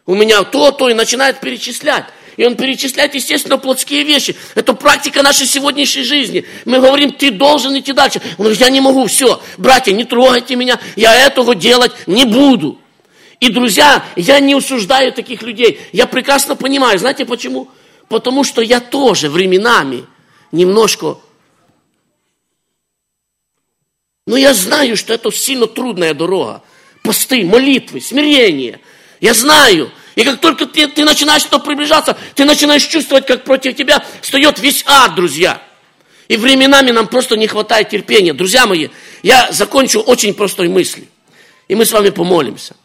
У 0.05 0.13
меня 0.13 0.43
то, 0.43 0.69
то, 0.69 0.89
и 0.89 0.93
начинает 0.93 1.39
перечислять. 1.39 2.05
И 2.36 2.45
он 2.45 2.55
перечисляет, 2.55 3.15
естественно, 3.15 3.57
плотские 3.57 4.03
вещи. 4.03 4.36
Это 4.53 4.73
практика 4.73 5.23
нашей 5.23 5.47
сегодняшней 5.47 6.03
жизни. 6.03 6.45
Мы 6.65 6.81
говорим, 6.81 7.13
ты 7.13 7.31
должен 7.31 7.75
идти 7.79 7.93
дальше. 7.93 8.21
Он 8.38 8.43
говорит, 8.43 8.60
я 8.60 8.69
не 8.69 8.79
могу, 8.79 9.07
все, 9.07 9.41
братья, 9.57 9.91
не 9.91 10.03
трогайте 10.03 10.55
меня, 10.55 10.79
я 10.95 11.15
этого 11.15 11.55
делать 11.55 11.93
не 12.05 12.25
буду. 12.25 12.77
И, 13.39 13.49
друзья, 13.49 14.05
я 14.15 14.39
не 14.39 14.53
осуждаю 14.53 15.13
таких 15.13 15.41
людей. 15.41 15.79
Я 15.93 16.05
прекрасно 16.05 16.55
понимаю, 16.55 16.99
знаете 16.99 17.25
почему? 17.25 17.69
Потому 18.07 18.43
что 18.43 18.62
я 18.62 18.81
тоже 18.81 19.31
временами 19.31 20.05
немножко 20.51 21.17
но 24.27 24.35
я 24.35 24.53
знаю, 24.53 24.97
что 24.97 25.13
это 25.13 25.31
сильно 25.31 25.67
трудная 25.67 26.13
дорога. 26.13 26.61
Посты, 27.01 27.45
молитвы, 27.45 28.01
смирение. 28.01 28.81
Я 29.21 29.33
знаю. 29.33 29.89
И 30.15 30.23
как 30.23 30.41
только 30.41 30.65
ты, 30.65 30.87
ты 30.89 31.05
начинаешь 31.05 31.43
что 31.43 31.59
приближаться, 31.59 32.17
ты 32.35 32.43
начинаешь 32.43 32.83
чувствовать, 32.83 33.25
как 33.25 33.45
против 33.45 33.75
тебя 33.77 34.05
встает 34.21 34.59
весь 34.59 34.83
ад, 34.85 35.15
друзья. 35.15 35.63
И 36.27 36.35
временами 36.35 36.91
нам 36.91 37.07
просто 37.07 37.37
не 37.37 37.47
хватает 37.47 37.87
терпения. 37.87 38.33
Друзья 38.33 38.65
мои, 38.65 38.89
я 39.23 39.49
закончу 39.53 40.01
очень 40.01 40.33
простой 40.33 40.67
мыслью. 40.67 41.07
И 41.69 41.75
мы 41.75 41.85
с 41.85 41.93
вами 41.93 42.09
помолимся. 42.09 42.75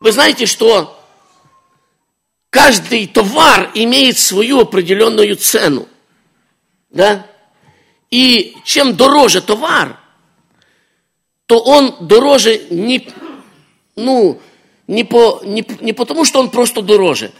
Вы 0.00 0.10
знаете, 0.10 0.46
что 0.46 1.00
каждый 2.50 3.06
товар 3.06 3.70
имеет 3.74 4.18
свою 4.18 4.58
определенную 4.58 5.36
цену. 5.36 5.86
Да? 6.90 7.28
И 8.12 8.54
чем 8.64 8.94
дороже 8.94 9.40
товар, 9.40 9.98
то 11.46 11.58
он 11.60 11.96
дороже 12.00 12.60
не, 12.68 13.08
ну, 13.96 14.38
не, 14.86 15.02
по, 15.02 15.40
не, 15.42 15.64
не 15.80 15.94
потому, 15.94 16.26
что 16.26 16.38
он 16.38 16.50
просто 16.50 16.82
дороже, 16.82 17.32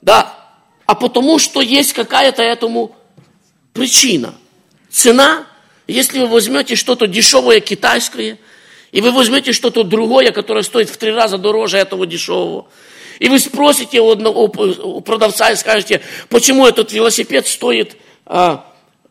да, 0.00 0.38
а 0.86 0.94
потому, 0.94 1.40
что 1.40 1.60
есть 1.60 1.94
какая-то 1.94 2.42
этому 2.44 2.94
причина. 3.72 4.36
Цена, 4.88 5.44
если 5.88 6.20
вы 6.20 6.28
возьмете 6.28 6.76
что-то 6.76 7.08
дешевое 7.08 7.58
китайское, 7.58 8.38
и 8.92 9.00
вы 9.00 9.10
возьмете 9.10 9.52
что-то 9.52 9.82
другое, 9.82 10.30
которое 10.30 10.62
стоит 10.62 10.90
в 10.90 10.96
три 10.96 11.10
раза 11.10 11.38
дороже 11.38 11.76
этого 11.76 12.06
дешевого, 12.06 12.68
и 13.18 13.28
вы 13.28 13.40
спросите 13.40 14.00
у, 14.00 14.12
одного, 14.12 14.44
у 14.44 15.00
продавца 15.00 15.50
и 15.50 15.56
скажете, 15.56 16.02
почему 16.28 16.68
этот 16.68 16.92
велосипед 16.92 17.48
стоит 17.48 17.96
а, 18.26 18.64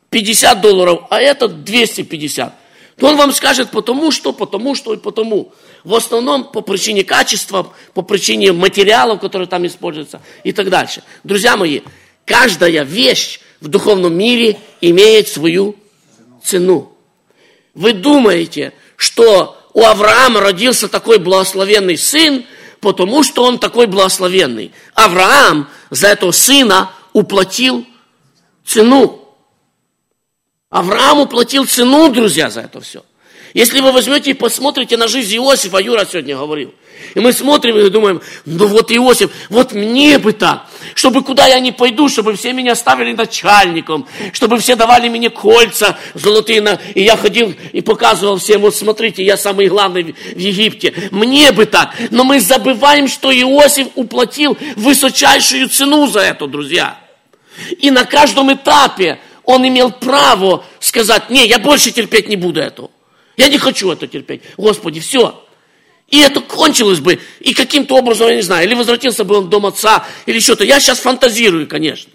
50 0.10 0.62
долларов, 0.62 1.02
а 1.10 1.20
этот 1.20 1.64
250, 1.64 2.54
то 2.98 3.08
он 3.08 3.18
вам 3.18 3.34
скажет 3.34 3.70
потому 3.72 4.12
что, 4.12 4.34
потому 4.34 4.76
что 4.76 4.94
и 4.94 4.98
потому. 4.98 5.54
В 5.84 5.94
основном 5.94 6.46
по 6.46 6.62
причине 6.62 7.04
качества, 7.04 7.74
по 7.94 8.02
причине 8.02 8.52
материалов, 8.52 9.20
которые 9.20 9.48
там 9.48 9.66
используются 9.66 10.22
и 10.44 10.52
так 10.52 10.70
дальше. 10.70 11.04
Друзья 11.24 11.58
мои, 11.58 11.82
каждая 12.26 12.84
вещь 12.84 13.40
в 13.62 13.68
духовном 13.68 14.18
мире 14.18 14.60
имеет 14.82 15.28
свою 15.28 15.76
цену. 16.44 16.94
Вы 17.74 17.94
думаете, 17.94 18.74
что 18.96 19.58
у 19.74 19.84
Авраама 19.84 20.40
родился 20.40 20.88
такой 20.88 21.20
благословенный 21.20 21.98
сын, 21.98 22.46
потому 22.80 23.22
что 23.22 23.44
он 23.44 23.60
такой 23.60 23.86
благословенный. 23.86 24.72
Авраам 24.96 25.70
за 25.92 26.08
этого 26.08 26.32
сына 26.32 26.92
уплатил 27.14 27.86
цену. 28.66 29.27
Авраам 30.70 31.20
уплатил 31.20 31.66
цену, 31.66 32.10
друзья, 32.10 32.50
за 32.50 32.62
это 32.62 32.82
все. 32.82 33.04
Если 33.54 33.80
вы 33.80 33.94
возьмете 33.94 34.32
и 34.32 34.34
посмотрите 34.34 34.98
на 34.98 35.08
жизнь 35.08 35.38
Иосифа, 35.38 35.78
Юра 35.78 36.06
сегодня 36.06 36.36
говорил, 36.36 36.74
и 37.16 37.22
мы 37.22 37.32
смотрим 37.32 37.78
и 37.78 37.90
думаем, 37.90 38.22
ну 38.46 38.68
вот 38.68 38.92
Иосиф, 38.92 39.32
вот 39.50 39.72
мне 39.72 40.18
бы 40.18 40.34
так, 40.34 40.68
чтобы 40.94 41.24
куда 41.24 41.48
я 41.48 41.60
не 41.62 41.72
пойду, 41.72 42.10
чтобы 42.10 42.36
все 42.36 42.52
меня 42.52 42.76
ставили 42.76 43.14
начальником, 43.14 44.06
чтобы 44.34 44.60
все 44.60 44.76
давали 44.76 45.08
мне 45.08 45.30
кольца 45.30 45.98
золотые, 46.14 46.80
и 46.94 47.02
я 47.02 47.16
ходил 47.16 47.56
и 47.72 47.80
показывал 47.80 48.38
всем, 48.38 48.62
вот 48.62 48.76
смотрите, 48.76 49.24
я 49.24 49.38
самый 49.38 49.68
главный 49.68 50.04
в 50.04 50.38
Египте. 50.38 50.94
Мне 51.12 51.54
бы 51.54 51.66
так. 51.66 51.96
Но 52.12 52.26
мы 52.26 52.42
забываем, 52.42 53.08
что 53.08 53.32
Иосиф 53.32 53.88
уплатил 53.96 54.58
высочайшую 54.76 55.70
цену 55.70 56.08
за 56.08 56.20
это, 56.20 56.46
друзья. 56.46 57.00
И 57.80 57.90
на 57.90 58.06
каждом 58.06 58.54
этапе 58.54 59.20
он 59.48 59.66
имел 59.66 59.92
право 59.92 60.66
сказать, 60.82 61.30
не, 61.30 61.48
я 61.48 61.58
больше 61.58 61.92
терпеть 61.92 62.28
не 62.28 62.36
буду 62.36 62.60
этого. 62.60 62.92
Я 63.38 63.48
не 63.48 63.58
хочу 63.58 63.90
это 63.90 64.06
терпеть. 64.06 64.42
Господи, 64.58 65.00
все. 65.00 65.42
И 66.10 66.20
это 66.20 66.42
кончилось 66.42 67.00
бы, 67.00 67.20
и 67.40 67.54
каким-то 67.54 67.96
образом, 67.96 68.28
я 68.28 68.36
не 68.36 68.42
знаю, 68.42 68.68
или 68.68 68.76
возвратился 68.76 69.24
бы 69.24 69.38
он 69.38 69.46
в 69.46 69.50
дом 69.50 69.66
отца, 69.66 70.06
или 70.26 70.40
что-то. 70.40 70.66
Я 70.66 70.82
сейчас 70.82 71.00
фантазирую, 71.00 71.66
конечно, 71.66 72.12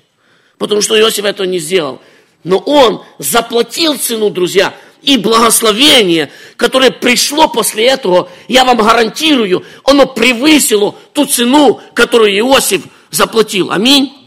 потому 0.59 0.83
что 0.83 0.99
Иосиф 0.99 1.25
этого 1.25 1.47
не 1.47 1.59
сделал. 1.59 2.03
Но 2.45 2.59
он 2.59 3.03
заплатил 3.19 3.97
цену, 3.97 4.29
друзья, 4.29 4.75
и 5.01 5.17
благословение, 5.17 6.31
которое 6.57 6.91
пришло 6.91 7.49
после 7.49 7.87
этого, 7.87 8.29
я 8.49 8.65
вам 8.65 8.77
гарантирую, 8.77 9.65
оно 9.85 10.07
превысило 10.07 10.95
ту 11.15 11.25
цену, 11.25 11.81
которую 11.95 12.39
Иосиф 12.39 12.83
заплатил. 13.11 13.71
Аминь. 13.71 14.22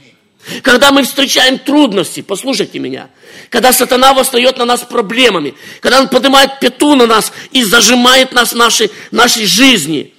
Когда 0.61 0.91
мы 0.91 1.03
встречаем 1.03 1.57
трудности, 1.57 2.21
послушайте 2.21 2.77
меня, 2.77 3.09
когда 3.49 3.73
сатана 3.73 4.13
восстает 4.13 4.57
на 4.57 4.65
нас 4.65 4.81
проблемами, 4.81 5.55
когда 5.81 5.99
он 5.99 6.07
поднимает 6.07 6.59
пету 6.59 6.95
на 6.95 7.07
нас 7.07 7.31
и 7.51 7.63
зажимает 7.63 8.31
нас 8.31 8.53
в 8.53 8.55
нашей, 8.55 8.91
нашей 9.11 9.45
жизни, 9.45 10.13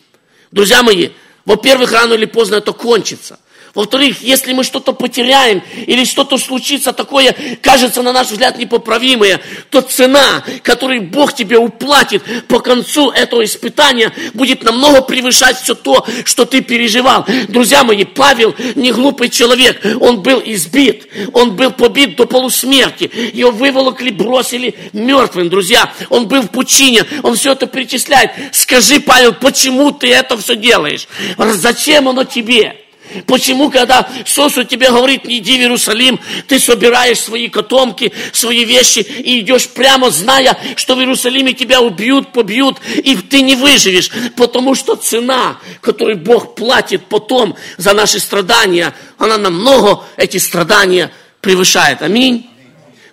друзья 0.50 0.82
мои, 0.82 1.10
во-первых, 1.44 1.92
рано 1.92 2.14
или 2.14 2.24
поздно 2.24 2.56
это 2.56 2.72
кончится. 2.72 3.38
Во-вторых, 3.76 4.22
если 4.22 4.54
мы 4.54 4.64
что-то 4.64 4.94
потеряем 4.94 5.62
или 5.86 6.04
что-то 6.04 6.38
случится 6.38 6.94
такое, 6.94 7.36
кажется, 7.60 8.02
на 8.02 8.10
наш 8.10 8.28
взгляд, 8.28 8.56
непоправимое, 8.56 9.38
то 9.68 9.82
цена, 9.82 10.42
которую 10.62 11.02
Бог 11.02 11.34
тебе 11.34 11.58
уплатит 11.58 12.22
по 12.48 12.60
концу 12.60 13.10
этого 13.10 13.44
испытания, 13.44 14.12
будет 14.32 14.62
намного 14.62 15.02
превышать 15.02 15.60
все 15.60 15.74
то, 15.74 16.06
что 16.24 16.46
ты 16.46 16.62
переживал. 16.62 17.26
Друзья 17.48 17.84
мои, 17.84 18.04
Павел 18.04 18.54
не 18.76 18.92
глупый 18.92 19.28
человек. 19.28 19.82
Он 20.00 20.22
был 20.22 20.42
избит, 20.42 21.08
он 21.34 21.54
был 21.54 21.70
побит 21.70 22.16
до 22.16 22.24
полусмерти. 22.26 23.10
Его 23.34 23.50
выволокли, 23.50 24.08
бросили 24.08 24.74
мертвым, 24.94 25.50
друзья. 25.50 25.92
Он 26.08 26.28
был 26.28 26.40
в 26.40 26.48
пучине, 26.48 27.04
он 27.22 27.36
все 27.36 27.52
это 27.52 27.66
перечисляет. 27.66 28.30
Скажи, 28.52 29.00
Павел, 29.00 29.34
почему 29.34 29.92
ты 29.92 30.10
это 30.10 30.38
все 30.38 30.56
делаешь? 30.56 31.06
Зачем 31.36 32.08
оно 32.08 32.24
тебе? 32.24 32.85
Почему, 33.26 33.70
когда 33.70 34.08
Сосу 34.24 34.64
тебе 34.64 34.90
говорит, 34.90 35.24
не 35.24 35.38
иди 35.38 35.56
в 35.56 35.60
Иерусалим, 35.60 36.18
ты 36.48 36.58
собираешь 36.58 37.20
свои 37.20 37.48
котомки, 37.48 38.12
свои 38.32 38.64
вещи 38.64 39.00
и 39.00 39.40
идешь 39.40 39.68
прямо, 39.68 40.10
зная, 40.10 40.58
что 40.76 40.96
в 40.96 41.00
Иерусалиме 41.00 41.52
тебя 41.52 41.80
убьют, 41.80 42.32
побьют, 42.32 42.78
и 42.94 43.16
ты 43.16 43.42
не 43.42 43.54
выживешь, 43.54 44.10
потому 44.36 44.74
что 44.74 44.96
цена, 44.96 45.58
которую 45.80 46.18
Бог 46.18 46.54
платит 46.54 47.06
потом 47.06 47.56
за 47.76 47.92
наши 47.92 48.18
страдания, 48.18 48.94
она 49.18 49.38
намного 49.38 50.04
эти 50.16 50.38
страдания 50.38 51.12
превышает. 51.40 52.02
Аминь. 52.02 52.50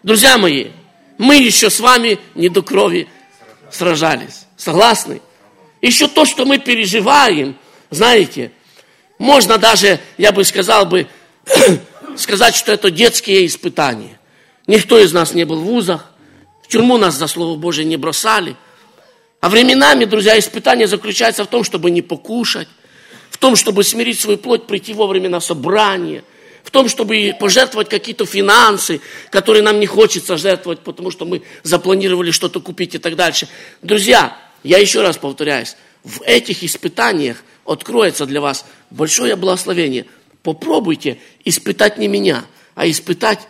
Друзья 0.01 0.37
мои, 0.37 0.67
мы 1.17 1.35
еще 1.35 1.69
с 1.69 1.79
вами 1.79 2.19
не 2.35 2.49
до 2.49 2.61
крови 2.61 3.07
сражались. 3.71 4.45
Согласны? 4.57 5.21
Еще 5.81 6.07
то, 6.07 6.25
что 6.25 6.45
мы 6.45 6.59
переживаем, 6.59 7.55
знаете, 7.89 8.51
можно 9.23 9.57
даже, 9.57 9.99
я 10.17 10.33
бы 10.33 10.43
сказал 10.43 10.85
бы, 10.85 11.07
сказать, 12.17 12.55
что 12.55 12.73
это 12.73 12.91
детские 12.91 13.45
испытания. 13.45 14.19
Никто 14.67 14.99
из 14.99 15.13
нас 15.13 15.33
не 15.33 15.45
был 15.45 15.61
в 15.61 15.63
вузах, 15.63 16.11
в 16.61 16.67
тюрьму 16.67 16.97
нас 16.97 17.15
за 17.15 17.27
Слово 17.27 17.57
Божие 17.57 17.85
не 17.85 17.95
бросали. 17.95 18.57
А 19.39 19.49
временами, 19.49 20.03
друзья, 20.03 20.37
испытание 20.37 20.87
заключается 20.87 21.45
в 21.45 21.47
том, 21.47 21.63
чтобы 21.63 21.89
не 21.89 22.01
покушать, 22.01 22.67
в 23.29 23.37
том, 23.37 23.55
чтобы 23.55 23.85
смирить 23.85 24.19
свою 24.19 24.37
плоть, 24.37 24.67
прийти 24.67 24.93
вовремя 24.93 25.29
на 25.29 25.39
собрание, 25.39 26.23
в 26.63 26.71
том, 26.71 26.89
чтобы 26.89 27.33
пожертвовать 27.39 27.87
какие-то 27.87 28.25
финансы, 28.25 28.99
которые 29.29 29.63
нам 29.63 29.79
не 29.79 29.85
хочется 29.85 30.37
жертвовать, 30.37 30.79
потому 30.79 31.11
что 31.11 31.25
мы 31.25 31.43
запланировали 31.63 32.31
что-то 32.31 32.59
купить 32.59 32.95
и 32.95 32.97
так 32.97 33.15
дальше. 33.15 33.47
Друзья, 33.81 34.37
я 34.63 34.79
еще 34.79 35.01
раз 35.01 35.17
повторяюсь, 35.17 35.77
в 36.03 36.21
этих 36.23 36.63
испытаниях 36.63 37.43
откроется 37.65 38.25
для 38.25 38.41
вас 38.41 38.65
большое 38.89 39.35
благословение. 39.35 40.05
Попробуйте 40.41 41.19
испытать 41.45 41.97
не 41.97 42.07
меня, 42.07 42.45
а 42.75 42.89
испытать 42.89 43.47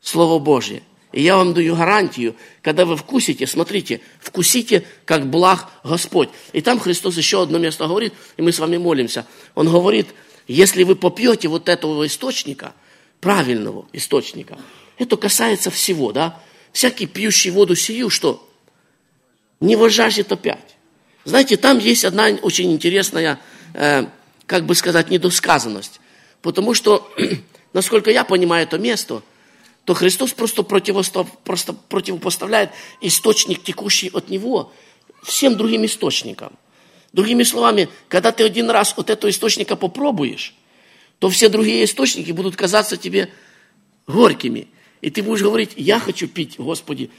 Слово 0.00 0.38
Божье. 0.38 0.82
И 1.12 1.22
я 1.22 1.36
вам 1.36 1.54
даю 1.54 1.76
гарантию, 1.76 2.36
когда 2.62 2.84
вы 2.84 2.96
вкусите, 2.96 3.46
смотрите, 3.46 4.00
вкусите, 4.20 4.84
как 5.04 5.28
благ 5.28 5.70
Господь. 5.82 6.28
И 6.52 6.60
там 6.60 6.78
Христос 6.78 7.16
еще 7.16 7.42
одно 7.42 7.58
место 7.58 7.86
говорит, 7.86 8.12
и 8.36 8.42
мы 8.42 8.52
с 8.52 8.58
вами 8.58 8.76
молимся. 8.76 9.26
Он 9.54 9.68
говорит, 9.68 10.08
если 10.46 10.82
вы 10.82 10.94
попьете 10.94 11.48
вот 11.48 11.68
этого 11.68 12.06
источника, 12.06 12.74
правильного 13.20 13.86
источника, 13.92 14.58
это 14.98 15.16
касается 15.16 15.70
всего, 15.70 16.12
да? 16.12 16.40
Всякий 16.72 17.06
пьющий 17.06 17.50
воду 17.50 17.74
сию, 17.74 18.10
что? 18.10 18.46
Не 19.60 19.76
возжаждет 19.76 20.30
опять. 20.32 20.75
Знаете, 21.26 21.56
там 21.56 21.78
есть 21.78 22.04
одна 22.04 22.28
очень 22.42 22.72
интересная, 22.72 23.40
э, 23.74 24.06
как 24.46 24.64
бы 24.64 24.76
сказать, 24.76 25.10
недосказанность. 25.10 26.00
Потому 26.40 26.72
что, 26.72 27.12
насколько 27.72 28.12
я 28.12 28.22
понимаю 28.22 28.62
это 28.62 28.78
место, 28.78 29.22
то 29.84 29.94
Христос 29.94 30.32
просто, 30.32 30.62
просто 30.62 31.72
противопоставляет 31.72 32.70
источник, 33.00 33.64
текущий 33.64 34.08
от 34.12 34.28
Него, 34.28 34.72
всем 35.24 35.56
другим 35.56 35.84
источникам. 35.84 36.52
Другими 37.12 37.42
словами, 37.42 37.88
когда 38.06 38.30
ты 38.30 38.44
один 38.44 38.70
раз 38.70 38.94
от 38.96 39.10
этого 39.10 39.28
источника 39.28 39.74
попробуешь, 39.74 40.54
то 41.18 41.28
все 41.28 41.48
другие 41.48 41.84
источники 41.86 42.30
будут 42.30 42.54
казаться 42.54 42.96
тебе 42.96 43.32
горькими. 44.06 44.68
И 45.00 45.10
ты 45.10 45.24
будешь 45.24 45.42
говорить, 45.42 45.72
я 45.74 45.98
хочу 45.98 46.28
пить, 46.28 46.54
Господи, 46.56 47.10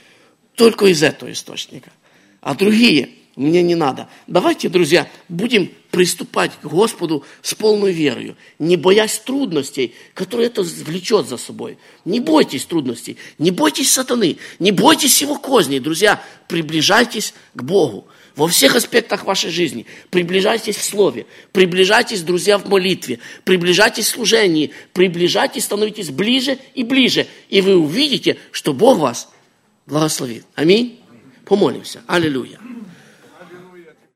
только 0.56 0.86
из 0.86 1.04
этого 1.04 1.30
источника. 1.30 1.91
А 2.39 2.56
другие 2.56 3.10
мне 3.38 3.62
не 3.62 3.76
надо. 3.76 4.10
Давайте, 4.26 4.67
друзья, 4.67 5.08
будем 5.30 5.71
приступать 5.91 6.52
к 6.60 6.65
Господу 6.65 7.23
с 7.43 7.54
полной 7.54 7.93
верою, 7.93 8.36
не 8.58 8.78
боясь 8.78 9.19
трудностей, 9.19 9.93
которые 10.15 10.47
это 10.47 10.63
влечет 10.63 11.30
за 11.30 11.38
собой. 11.38 11.78
Не 12.04 12.19
бойтесь 12.19 12.65
трудностей, 12.65 13.17
не 13.38 13.52
бойтесь 13.52 13.91
сатаны, 13.91 14.38
не 14.58 14.71
бойтесь 14.71 15.21
его 15.21 15.36
козней, 15.36 15.80
друзья, 15.80 16.21
приближайтесь 16.47 17.34
к 17.54 17.62
Богу. 17.62 18.08
во 18.36 18.47
всех 18.47 18.76
аспектах 18.76 19.26
вашей 19.26 19.50
жизни. 19.50 19.88
Приближайтесь 20.12 20.76
в 20.76 20.84
Слове, 20.84 21.26
приближайтесь, 21.54 22.21
друзья, 22.21 22.60
в 22.60 22.67
молитве, 22.67 23.19
приближайтесь 23.45 24.06
в 24.06 24.10
служении, 24.10 24.71
приближайтесь, 24.93 25.63
становитесь 25.63 26.10
ближе 26.10 26.60
и 26.76 26.84
ближе. 26.84 27.28
И 27.50 27.62
вы 27.62 27.78
увидите, 27.78 28.38
что 28.52 28.73
Бог 28.73 29.00
вас 29.00 29.30
благословит. 29.88 30.45
Аминь. 30.56 31.00
Помолимся. 31.45 32.04
Аллилуйя. 32.08 32.60